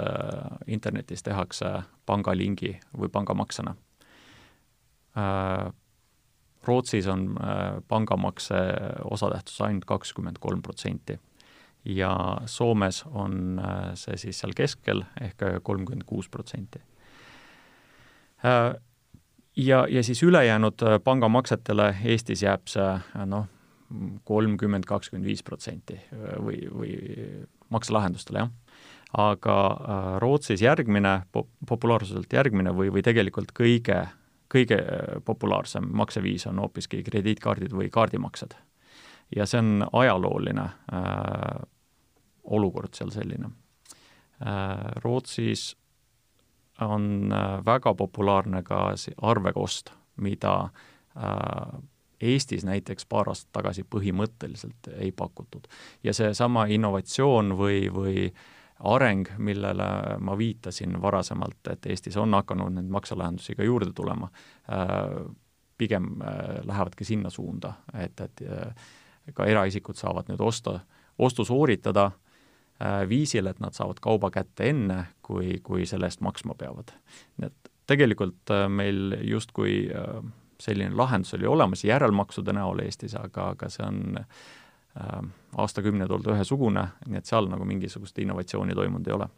internetis 0.67 1.23
tehakse 1.23 1.69
pangalingi 2.05 2.73
või 2.97 3.07
pangamaksena 3.07 3.75
Rootsis 6.67 7.07
on 7.07 7.39
pangamakse 7.87 8.59
osatähtsus 9.07 9.61
ainult 9.61 9.85
kakskümmend 9.85 10.43
kolm 10.43 10.61
protsenti 10.61 11.15
ja 11.87 12.37
Soomes 12.45 13.05
on 13.11 13.59
äh, 13.59 13.93
see 13.95 14.17
siis 14.17 14.39
seal 14.41 14.53
keskel 14.55 15.03
ehk 15.21 15.43
kolmkümmend 15.63 16.03
kuus 16.07 16.29
protsenti. 16.29 16.81
Äh, 18.45 18.73
ja, 19.55 19.85
ja 19.89 20.03
siis 20.03 20.23
ülejäänud 20.23 20.81
äh, 20.83 20.99
pangamaksetele 21.03 21.95
Eestis 22.05 22.43
jääb 22.43 22.67
see 22.69 23.23
noh, 23.25 23.47
kolmkümmend, 24.27 24.85
kakskümmend 24.85 25.25
viis 25.25 25.43
protsenti 25.43 25.95
või, 26.43 26.57
või 26.67 26.91
makselahendustele, 27.71 28.41
jah. 28.43 28.49
aga 29.15 29.55
Rootsis 30.19 30.61
järgmine, 30.61 31.21
populaarsuselt 31.67 32.33
järgmine 32.33 32.73
või, 32.75 32.91
või 32.91 33.03
tegelikult 33.07 33.53
kõige, 33.55 34.01
kõige 34.51 34.81
populaarsem 35.25 35.87
makseviis 35.87 36.49
on 36.51 36.59
hoopiski 36.59 36.99
krediitkaardid 37.03 37.71
või 37.71 37.87
kaardimaksed. 37.89 38.57
ja 39.35 39.45
see 39.45 39.59
on 39.59 39.87
ajalooline 39.93 40.67
äh, 40.67 41.63
olukord 42.43 42.93
seal 42.95 43.09
selline. 43.11 43.51
Äh, 44.41 44.75
Rootsis 45.03 45.75
on 46.81 47.33
äh, 47.33 47.65
väga 47.65 47.93
populaarne 47.93 48.63
ka 48.63 48.93
arvekost, 49.21 49.91
mida 50.15 50.69
äh, 51.17 51.81
Eestis 52.21 52.65
näiteks 52.65 53.05
paar 53.05 53.29
aastat 53.29 53.51
tagasi 53.53 53.83
põhimõtteliselt 53.85 54.87
ei 54.97 55.11
pakutud. 55.11 55.67
ja 56.03 56.13
seesama 56.13 56.65
innovatsioon 56.65 57.53
või, 57.57 57.91
või 57.93 58.31
areng, 58.79 59.29
millele 59.37 60.17
ma 60.19 60.37
viitasin 60.37 61.01
varasemalt, 61.01 61.67
et 61.69 61.85
Eestis 61.85 62.17
on 62.17 62.33
hakanud 62.33 62.73
neid 62.73 62.89
makselahendusi 62.89 63.55
ka 63.55 63.63
juurde 63.63 63.93
tulema, 63.93 64.31
pigem 65.77 66.09
lähevadki 66.65 67.05
sinna 67.05 67.29
suunda, 67.29 67.73
et, 67.93 68.21
et 68.21 68.41
ka 69.33 69.45
eraisikud 69.45 69.97
saavad 69.97 70.29
nüüd 70.29 70.41
osta, 70.41 70.79
ostu 71.17 71.45
sooritada 71.45 72.11
Äh, 72.11 72.26
viisil, 73.09 73.47
et 73.49 73.59
nad 73.59 73.73
saavad 73.73 73.97
kauba 74.01 74.29
kätte 74.29 74.67
enne, 74.69 74.97
kui, 75.25 75.55
kui 75.65 75.85
selle 75.89 76.05
eest 76.11 76.21
maksma 76.21 76.53
peavad. 76.59 76.91
nii 77.41 77.49
et 77.49 77.71
tegelikult 77.87 78.51
äh, 78.51 78.67
meil 78.69 79.15
justkui 79.23 79.87
äh, 79.95 80.21
selline 80.59 80.95
lahendus 80.97 81.33
oli 81.37 81.47
olemas 81.47 81.83
järelmaksude 81.83 82.53
näol 82.53 82.83
Eestis, 82.83 83.15
aga, 83.15 83.51
aga 83.55 83.69
see 83.71 83.85
on 83.87 84.19
äh, 84.19 85.19
aastakümneid 85.57 86.11
olnud 86.11 86.33
ühesugune, 86.35 86.87
nii 87.07 87.21
et 87.21 87.29
seal 87.29 87.49
nagu 87.51 87.65
mingisugust 87.67 88.19
innovatsiooni 88.19 88.75
toimunud 88.75 89.07
ei 89.07 89.17
ole 89.17 89.29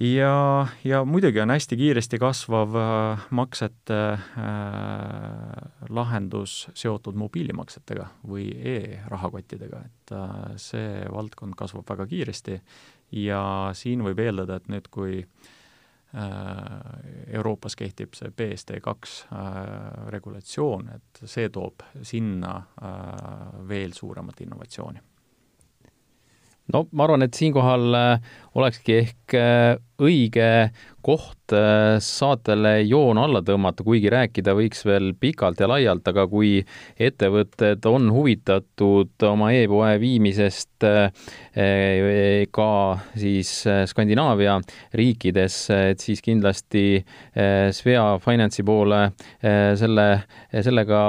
ja, 0.00 0.66
ja 0.84 1.04
muidugi 1.04 1.40
on 1.40 1.50
hästi 1.50 1.76
kiiresti 1.76 2.18
kasvav 2.18 2.74
äh, 2.76 3.26
maksete 3.30 4.00
äh, 4.12 4.20
lahendus 5.88 6.68
seotud 6.74 7.14
mobiilimaksetega 7.14 8.08
või 8.28 8.48
e-rahakottidega, 8.74 9.84
et 9.86 10.14
äh, 10.16 10.36
see 10.56 11.04
valdkond 11.12 11.54
kasvab 11.58 11.86
väga 11.94 12.08
kiiresti 12.10 12.60
ja 13.24 13.70
siin 13.74 14.02
võib 14.04 14.18
eeldada, 14.24 14.58
et 14.58 14.68
nüüd, 14.72 14.90
kui 14.90 15.20
äh, 15.22 15.30
Euroopas 17.38 17.78
kehtib 17.78 18.18
see 18.18 18.34
BSD 18.34 18.82
kaks 18.82 19.24
äh, 19.30 20.10
regulatsioon, 20.14 20.90
et 20.98 21.24
see 21.30 21.48
toob 21.54 21.86
sinna 22.02 22.56
äh, 22.58 23.66
veel 23.68 23.94
suuremat 23.94 24.42
innovatsiooni 24.46 25.10
no 26.72 26.86
ma 26.92 27.04
arvan, 27.04 27.26
et 27.26 27.34
siinkohal 27.36 27.96
olekski 28.54 28.98
ehk 29.02 29.36
õige 30.02 30.70
koht 31.04 31.52
äh, 31.52 31.98
saatele 32.00 32.78
joon 32.88 33.18
alla 33.20 33.42
tõmmata, 33.44 33.84
kuigi 33.84 34.08
rääkida 34.12 34.54
võiks 34.56 34.84
veel 34.88 35.12
pikalt 35.20 35.60
ja 35.60 35.68
laialt, 35.68 36.06
aga 36.08 36.24
kui 36.30 36.56
ettevõtted 36.96 37.84
on 37.90 38.08
huvitatud 38.14 39.26
oma 39.28 39.50
e-poe 39.52 39.98
viimisest 40.00 40.86
äh, 40.88 41.26
ka 42.54 42.70
siis 43.20 43.52
äh, 43.68 43.82
Skandinaavia 43.90 44.56
riikidesse, 44.96 45.80
et 45.92 46.00
siis 46.00 46.22
kindlasti 46.24 47.04
Svea 47.74 48.02
Finance'i 48.22 48.62
poole 48.66 49.00
selle, 49.78 50.06
sellega 50.64 51.00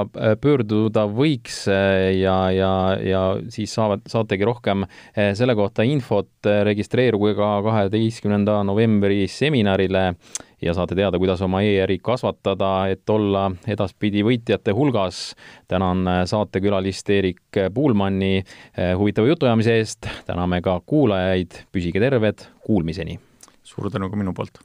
pöörduda 0.41 1.05
võiks 1.09 1.61
ja, 1.69 2.35
ja, 2.53 2.71
ja 2.99 3.21
siis 3.53 3.73
saavad, 3.75 4.03
saategi 4.09 4.47
rohkem 4.47 4.85
selle 5.13 5.55
kohta 5.57 5.85
infot, 5.87 6.49
registreeruge 6.67 7.35
ka 7.37 7.51
kaheteistkümnenda 7.65 8.59
novembri 8.65 8.74
seminarile, 8.75 9.27
seminarile 9.27 10.03
ja 10.61 10.73
saate 10.73 10.95
teada, 10.95 11.19
kuidas 11.21 11.41
oma 11.45 11.61
e-äri 11.61 11.97
kasvatada, 12.03 12.87
et 12.91 13.09
olla 13.09 13.49
edaspidi 13.67 14.23
võitjate 14.25 14.73
hulgas. 14.75 15.35
tänan 15.67 16.05
saatekülalist 16.25 17.09
Erik 17.09 17.59
Puulmanni 17.73 18.37
eh, 18.37 18.93
huvitava 18.97 19.27
jutuajamise 19.27 19.77
eest, 19.79 20.07
täname 20.25 20.61
ka 20.61 20.79
kuulajaid, 20.85 21.65
püsige 21.71 21.99
terved, 21.99 22.47
kuulmiseni! 22.65 23.19
suur 23.63 23.91
tänu 23.91 24.09
ka 24.09 24.15
minu 24.15 24.33
poolt! 24.33 24.61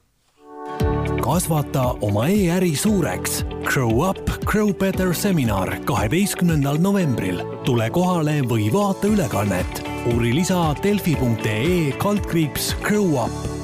kasvata 1.21 1.83
oma 2.01 2.27
e-äri 2.27 2.73
suureks. 2.77 3.45
Grow 3.69 4.03
up, 4.09 4.31
grow 4.45 4.73
better 4.73 5.15
seminar 5.15 5.77
kaheteistkümnendal 5.85 6.81
novembril. 6.81 7.43
tule 7.65 7.91
kohale 7.91 8.41
või 8.43 8.73
vaata 8.73 9.07
ülekannet. 9.07 9.87
uuri 10.15 10.35
lisa 10.35 10.75
delfi.ee 10.83 11.93
kaldkriips 11.99 12.75
Grow 12.83 13.25
up 13.25 13.60